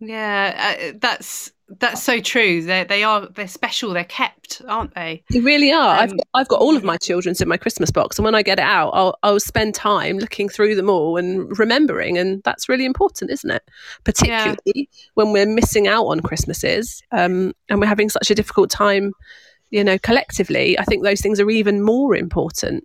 Yeah, 0.00 0.76
uh, 0.80 0.92
that's 1.00 1.52
that's 1.68 2.02
so 2.02 2.20
true. 2.20 2.62
They 2.62 2.84
they 2.84 3.04
are 3.04 3.26
they're 3.26 3.48
special. 3.48 3.92
They're 3.92 4.04
kept, 4.04 4.60
aren't 4.68 4.94
they? 4.94 5.22
They 5.30 5.40
really 5.40 5.72
are. 5.72 5.96
Um, 5.96 6.00
I've 6.00 6.12
I've 6.34 6.48
got 6.48 6.60
all 6.60 6.76
of 6.76 6.84
my 6.84 6.96
children's 6.96 7.40
in 7.40 7.48
my 7.48 7.56
Christmas 7.56 7.90
box, 7.90 8.18
and 8.18 8.24
when 8.24 8.34
I 8.34 8.42
get 8.42 8.58
it 8.58 8.64
out, 8.64 8.90
I'll 8.90 9.16
I'll 9.22 9.40
spend 9.40 9.74
time 9.74 10.18
looking 10.18 10.48
through 10.48 10.74
them 10.74 10.90
all 10.90 11.16
and 11.16 11.58
remembering, 11.58 12.18
and 12.18 12.42
that's 12.42 12.68
really 12.68 12.84
important, 12.84 13.30
isn't 13.30 13.50
it? 13.50 13.62
Particularly 14.04 14.58
yeah. 14.66 14.84
when 15.14 15.32
we're 15.32 15.46
missing 15.46 15.88
out 15.88 16.04
on 16.04 16.20
Christmases, 16.20 17.02
um, 17.12 17.54
and 17.68 17.80
we're 17.80 17.86
having 17.86 18.10
such 18.10 18.30
a 18.30 18.34
difficult 18.34 18.70
time, 18.70 19.12
you 19.70 19.82
know, 19.82 19.98
collectively. 19.98 20.78
I 20.78 20.84
think 20.84 21.02
those 21.02 21.20
things 21.20 21.40
are 21.40 21.50
even 21.50 21.82
more 21.82 22.14
important. 22.14 22.84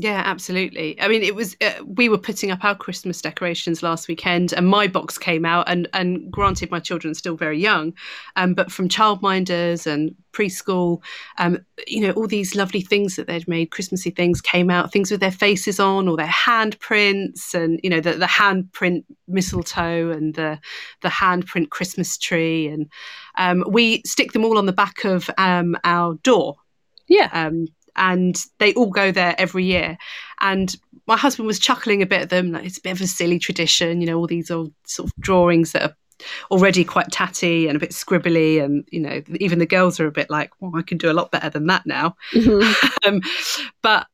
Yeah, 0.00 0.22
absolutely. 0.24 1.00
I 1.00 1.08
mean, 1.08 1.24
it 1.24 1.34
was 1.34 1.56
uh, 1.60 1.72
we 1.84 2.08
were 2.08 2.18
putting 2.18 2.52
up 2.52 2.62
our 2.62 2.76
Christmas 2.76 3.20
decorations 3.20 3.82
last 3.82 4.06
weekend, 4.06 4.52
and 4.52 4.64
my 4.68 4.86
box 4.86 5.18
came 5.18 5.44
out. 5.44 5.68
And 5.68 5.88
and 5.92 6.30
granted, 6.30 6.70
my 6.70 6.78
children 6.78 7.10
are 7.10 7.14
still 7.14 7.34
very 7.34 7.58
young, 7.58 7.92
um, 8.36 8.54
but 8.54 8.70
from 8.70 8.88
childminders 8.88 9.88
and 9.88 10.14
preschool, 10.32 11.02
um, 11.38 11.58
you 11.88 12.00
know, 12.00 12.12
all 12.12 12.28
these 12.28 12.54
lovely 12.54 12.80
things 12.80 13.16
that 13.16 13.26
they'd 13.26 13.48
made, 13.48 13.72
Christmassy 13.72 14.10
things 14.10 14.40
came 14.40 14.70
out, 14.70 14.92
things 14.92 15.10
with 15.10 15.18
their 15.18 15.32
faces 15.32 15.80
on 15.80 16.06
or 16.06 16.16
their 16.16 16.26
handprints, 16.28 17.52
and 17.52 17.80
you 17.82 17.90
know, 17.90 18.00
the 18.00 18.12
the 18.12 18.26
handprint 18.26 19.04
mistletoe 19.26 20.12
and 20.12 20.36
the 20.36 20.60
the 21.02 21.08
handprint 21.08 21.70
Christmas 21.70 22.16
tree, 22.16 22.68
and 22.68 22.88
um, 23.36 23.64
we 23.68 24.02
stick 24.06 24.30
them 24.30 24.44
all 24.44 24.58
on 24.58 24.66
the 24.66 24.72
back 24.72 25.04
of 25.04 25.28
um, 25.38 25.76
our 25.82 26.14
door. 26.22 26.54
Yeah. 27.08 27.30
Um, 27.32 27.66
and 27.98 28.42
they 28.58 28.72
all 28.74 28.90
go 28.90 29.12
there 29.12 29.34
every 29.38 29.64
year. 29.64 29.98
And 30.40 30.74
my 31.06 31.16
husband 31.16 31.46
was 31.46 31.58
chuckling 31.58 32.02
a 32.02 32.06
bit 32.06 32.22
at 32.22 32.30
them, 32.30 32.52
like 32.52 32.64
it's 32.64 32.78
a 32.78 32.82
bit 32.82 32.92
of 32.92 33.00
a 33.00 33.06
silly 33.06 33.38
tradition, 33.38 34.00
you 34.00 34.06
know, 34.06 34.18
all 34.18 34.26
these 34.26 34.50
old 34.50 34.72
sort 34.84 35.08
of 35.08 35.14
drawings 35.20 35.72
that 35.72 35.82
are 35.82 35.96
already 36.50 36.84
quite 36.84 37.10
tatty 37.12 37.68
and 37.68 37.76
a 37.76 37.80
bit 37.80 37.90
scribbly 37.90 38.60
and 38.62 38.84
you 38.90 38.98
know 38.98 39.22
even 39.36 39.60
the 39.60 39.66
girls 39.66 40.00
are 40.00 40.06
a 40.08 40.10
bit 40.10 40.28
like 40.28 40.50
well 40.58 40.72
i 40.74 40.82
can 40.82 40.98
do 40.98 41.08
a 41.08 41.14
lot 41.14 41.30
better 41.30 41.48
than 41.48 41.68
that 41.68 41.86
now 41.86 42.16
mm-hmm. 42.32 43.08
um, 43.08 43.20
but 43.82 44.08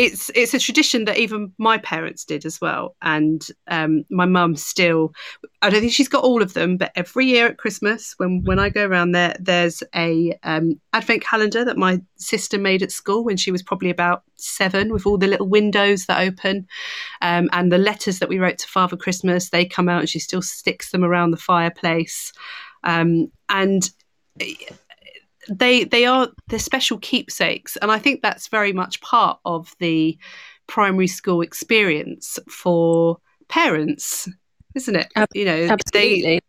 it's 0.00 0.30
it's 0.34 0.54
a 0.54 0.58
tradition 0.58 1.04
that 1.04 1.18
even 1.18 1.52
my 1.58 1.76
parents 1.76 2.24
did 2.24 2.46
as 2.46 2.60
well. 2.60 2.96
And 3.02 3.46
um, 3.68 4.04
my 4.10 4.24
mum 4.24 4.56
still 4.56 5.12
i 5.62 5.68
don't 5.68 5.80
think 5.80 5.92
she's 5.92 6.08
got 6.08 6.24
all 6.24 6.40
of 6.42 6.54
them 6.54 6.78
but 6.78 6.90
every 6.94 7.26
year 7.26 7.46
at 7.46 7.58
christmas 7.58 8.14
when 8.16 8.42
when 8.44 8.58
i 8.58 8.70
go 8.70 8.86
around 8.86 9.12
there 9.12 9.36
there's 9.38 9.82
a 9.94 10.38
um, 10.42 10.80
advent 10.94 11.22
calendar 11.22 11.64
that 11.64 11.76
my 11.76 12.00
sister 12.16 12.58
made 12.58 12.82
at 12.82 12.90
school 12.90 13.24
when 13.24 13.36
she 13.36 13.52
was 13.52 13.62
probably 13.62 13.90
about 13.90 14.22
seven 14.36 14.90
with 14.90 15.06
all 15.06 15.18
the 15.18 15.26
little 15.26 15.48
windows 15.48 16.06
that 16.06 16.20
open 16.20 16.66
um, 17.20 17.48
and 17.52 17.70
the 17.70 17.78
letters 17.78 18.20
that 18.20 18.28
we 18.28 18.38
wrote 18.38 18.56
to 18.56 18.68
father 18.68 18.96
christmas 18.96 19.50
they 19.50 19.64
come 19.64 19.88
out 19.88 20.00
and 20.00 20.08
she 20.08 20.18
still 20.18 20.42
sticks 20.42 20.90
them 20.90 21.04
around 21.04 21.30
the 21.30 21.36
fireplace. 21.36 22.32
Um, 22.84 23.30
and 23.48 23.88
they 25.48 25.84
they 25.84 26.04
are 26.06 26.28
they're 26.48 26.58
special 26.58 26.98
keepsakes, 26.98 27.76
and 27.76 27.90
I 27.90 27.98
think 27.98 28.22
that's 28.22 28.48
very 28.48 28.72
much 28.72 29.00
part 29.00 29.38
of 29.44 29.74
the 29.78 30.18
primary 30.66 31.06
school 31.06 31.40
experience 31.40 32.38
for 32.48 33.18
parents, 33.48 34.28
isn't 34.74 34.96
it? 34.96 35.08
Ab- 35.16 35.28
you 35.34 35.44
know, 35.44 35.68
absolutely. 35.70 36.22
They, 36.22 36.40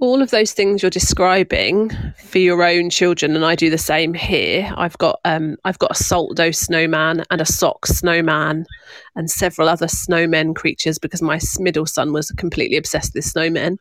all 0.00 0.20
of 0.20 0.30
those 0.30 0.52
things 0.52 0.82
you're 0.82 0.90
describing 0.90 1.90
for 2.16 2.38
your 2.38 2.64
own 2.64 2.90
children, 2.90 3.36
and 3.36 3.44
I 3.44 3.54
do 3.54 3.70
the 3.70 3.78
same 3.78 4.12
here. 4.12 4.72
I've 4.76 4.98
got 4.98 5.20
um, 5.24 5.56
I've 5.64 5.78
got 5.78 5.92
a 5.92 6.02
salt 6.02 6.36
dough 6.36 6.50
snowman 6.50 7.24
and 7.30 7.40
a 7.40 7.46
sock 7.46 7.86
snowman, 7.86 8.66
and 9.14 9.30
several 9.30 9.68
other 9.68 9.86
snowmen 9.86 10.54
creatures 10.54 10.98
because 10.98 11.22
my 11.22 11.38
middle 11.58 11.86
son 11.86 12.12
was 12.12 12.30
completely 12.32 12.76
obsessed 12.76 13.14
with 13.14 13.24
snowmen. 13.24 13.78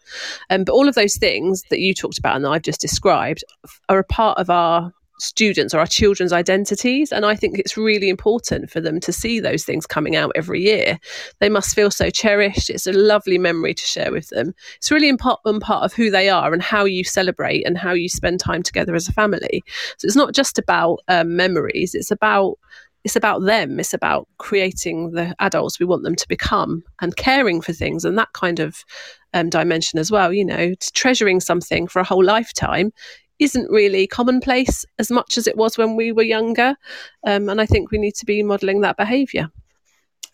Um, 0.50 0.64
but 0.64 0.74
all 0.74 0.88
of 0.88 0.96
those 0.96 1.16
things 1.16 1.64
that 1.70 1.80
you 1.80 1.94
talked 1.94 2.20
about 2.20 2.36
and 2.36 2.46
that 2.46 2.50
I've 2.50 2.62
just 2.62 2.82
described 2.82 3.44
are 3.90 4.00
a 4.00 4.04
part 4.04 4.38
of 4.38 4.50
our 4.50 4.94
students 5.20 5.74
or 5.74 5.80
our 5.80 5.88
children's 5.88 6.34
identities. 6.34 7.12
And 7.12 7.26
I 7.26 7.36
think 7.36 7.60
it's 7.60 7.78
really 7.78 8.10
important 8.10 8.70
for 8.70 8.82
them 8.82 9.00
to 9.02 9.14
see 9.14 9.40
those 9.40 9.64
things 9.64 9.86
coming 9.86 10.16
out 10.16 10.32
every 10.36 10.62
year. 10.62 11.00
They 11.40 11.50
must 11.50 11.76
feel 11.76 11.92
so 11.92 12.10
cherished. 12.10 12.70
It's 12.70 12.88
a 12.88 12.94
lovely 12.94 13.38
memory 13.38 13.74
to 13.74 13.84
share 13.84 14.12
with 14.12 14.30
them. 14.30 14.54
It's 14.78 14.92
really 14.92 15.10
important 15.10 15.64
part 15.64 15.84
of 15.84 15.94
who 15.94 16.10
they 16.10 16.30
are 16.30 16.54
and 16.54 16.62
how 16.62 16.86
you 16.86 17.04
celebrate 17.04 17.66
and 17.66 17.78
how 17.78 17.94
you 17.94 18.10
spend 18.10 18.40
time 18.40 18.64
together 18.64 18.96
as 18.96 19.08
a 19.08 19.14
family. 19.14 19.64
So 19.98 20.06
it's 20.06 20.16
not 20.16 20.34
just 20.34 20.58
about 20.58 21.00
um, 21.08 21.36
memories, 21.36 21.96
it's 21.96 22.12
about 22.12 22.58
it's 23.04 23.16
about 23.18 23.44
them. 23.44 23.80
It's 23.82 23.94
about 23.94 24.28
creating 24.38 25.12
the 25.12 25.36
adults 25.40 25.80
we 25.80 25.86
want 25.86 26.04
them 26.04 26.16
to 26.16 26.28
become 26.28 26.84
and 27.02 27.16
caring 27.16 27.60
for 27.60 27.74
things 27.74 28.06
and 28.06 28.18
that 28.18 28.32
kind 28.34 28.60
of 28.60 28.86
um, 29.34 29.50
dimension 29.50 30.00
as 30.00 30.10
well. 30.10 30.32
You 30.32 30.46
know, 30.46 30.74
treasuring 30.94 31.42
something 31.42 31.88
for 31.88 32.00
a 32.00 32.06
whole 32.06 32.24
lifetime 32.24 32.94
isn't 33.40 33.70
really 33.70 34.08
commonplace 34.08 34.86
as 35.00 35.12
much 35.12 35.38
as 35.38 35.48
it 35.48 35.58
was 35.58 35.78
when 35.78 35.96
we 35.96 36.12
were 36.12 36.24
younger. 36.24 36.76
Um, 37.26 37.50
and 37.50 37.60
I 37.60 37.66
think 37.66 37.92
we 37.92 37.98
need 37.98 38.16
to 38.16 38.26
be 38.26 38.44
modelling 38.44 38.82
that 38.82 38.98
behaviour. 38.98 39.50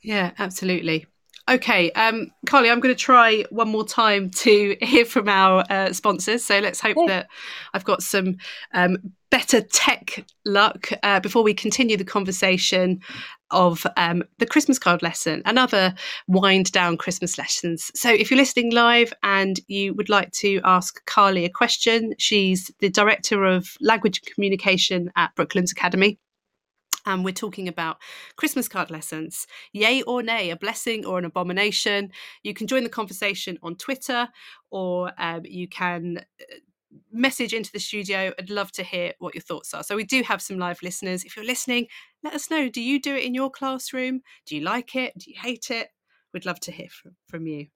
Yeah, 0.01 0.31
absolutely. 0.37 1.07
Okay, 1.49 1.91
um, 1.93 2.27
Carly, 2.45 2.69
I'm 2.69 2.79
going 2.79 2.93
to 2.93 2.99
try 2.99 3.43
one 3.49 3.69
more 3.69 3.85
time 3.85 4.29
to 4.31 4.77
hear 4.81 5.03
from 5.03 5.27
our 5.27 5.63
uh, 5.69 5.91
sponsors. 5.93 6.45
So 6.45 6.59
let's 6.59 6.79
hope 6.79 6.97
that 7.07 7.27
I've 7.73 7.83
got 7.83 8.03
some 8.03 8.37
um, 8.73 8.97
better 9.31 9.61
tech 9.61 10.25
luck 10.45 10.89
uh, 11.01 11.19
before 11.19 11.41
we 11.41 11.55
continue 11.55 11.97
the 11.97 12.03
conversation 12.03 12.99
of 13.49 13.85
um, 13.97 14.23
the 14.37 14.45
Christmas 14.45 14.77
card 14.77 15.01
lesson 15.01 15.41
and 15.45 15.57
other 15.57 15.95
wind 16.27 16.71
down 16.71 16.97
Christmas 16.97 17.37
lessons. 17.39 17.91
So, 17.95 18.11
if 18.11 18.29
you're 18.29 18.37
listening 18.37 18.71
live 18.71 19.11
and 19.23 19.59
you 19.67 19.95
would 19.95 20.09
like 20.09 20.31
to 20.33 20.61
ask 20.63 21.03
Carly 21.07 21.45
a 21.45 21.49
question, 21.49 22.13
she's 22.19 22.69
the 22.77 22.89
Director 22.89 23.43
of 23.43 23.75
Language 23.81 24.19
and 24.19 24.33
Communication 24.35 25.11
at 25.15 25.33
Brooklands 25.35 25.71
Academy 25.71 26.19
and 27.09 27.25
we're 27.25 27.31
talking 27.31 27.67
about 27.67 27.97
Christmas 28.35 28.67
card 28.67 28.91
lessons. 28.91 29.47
Yay 29.73 30.01
or 30.03 30.21
nay, 30.21 30.51
a 30.51 30.55
blessing 30.55 31.05
or 31.05 31.17
an 31.17 31.25
abomination? 31.25 32.11
You 32.43 32.53
can 32.53 32.67
join 32.67 32.83
the 32.83 32.89
conversation 32.89 33.57
on 33.63 33.75
Twitter 33.75 34.29
or 34.69 35.11
um, 35.17 35.41
you 35.45 35.67
can 35.67 36.19
uh, 36.19 36.55
message 37.11 37.53
into 37.53 37.71
the 37.71 37.79
studio. 37.79 38.31
I'd 38.37 38.49
love 38.49 38.71
to 38.73 38.83
hear 38.83 39.13
what 39.19 39.33
your 39.33 39.41
thoughts 39.41 39.73
are. 39.73 39.83
So, 39.83 39.95
we 39.95 40.03
do 40.03 40.21
have 40.23 40.41
some 40.41 40.59
live 40.59 40.81
listeners. 40.83 41.23
If 41.23 41.35
you're 41.35 41.45
listening, 41.45 41.87
let 42.23 42.33
us 42.33 42.49
know. 42.49 42.69
Do 42.69 42.81
you 42.81 43.01
do 43.01 43.15
it 43.15 43.23
in 43.23 43.33
your 43.33 43.49
classroom? 43.49 44.21
Do 44.45 44.55
you 44.55 44.61
like 44.61 44.95
it? 44.95 45.13
Do 45.17 45.31
you 45.31 45.37
hate 45.39 45.71
it? 45.71 45.89
We'd 46.33 46.45
love 46.45 46.59
to 46.61 46.71
hear 46.71 46.89
from, 46.89 47.15
from 47.27 47.47
you. 47.47 47.67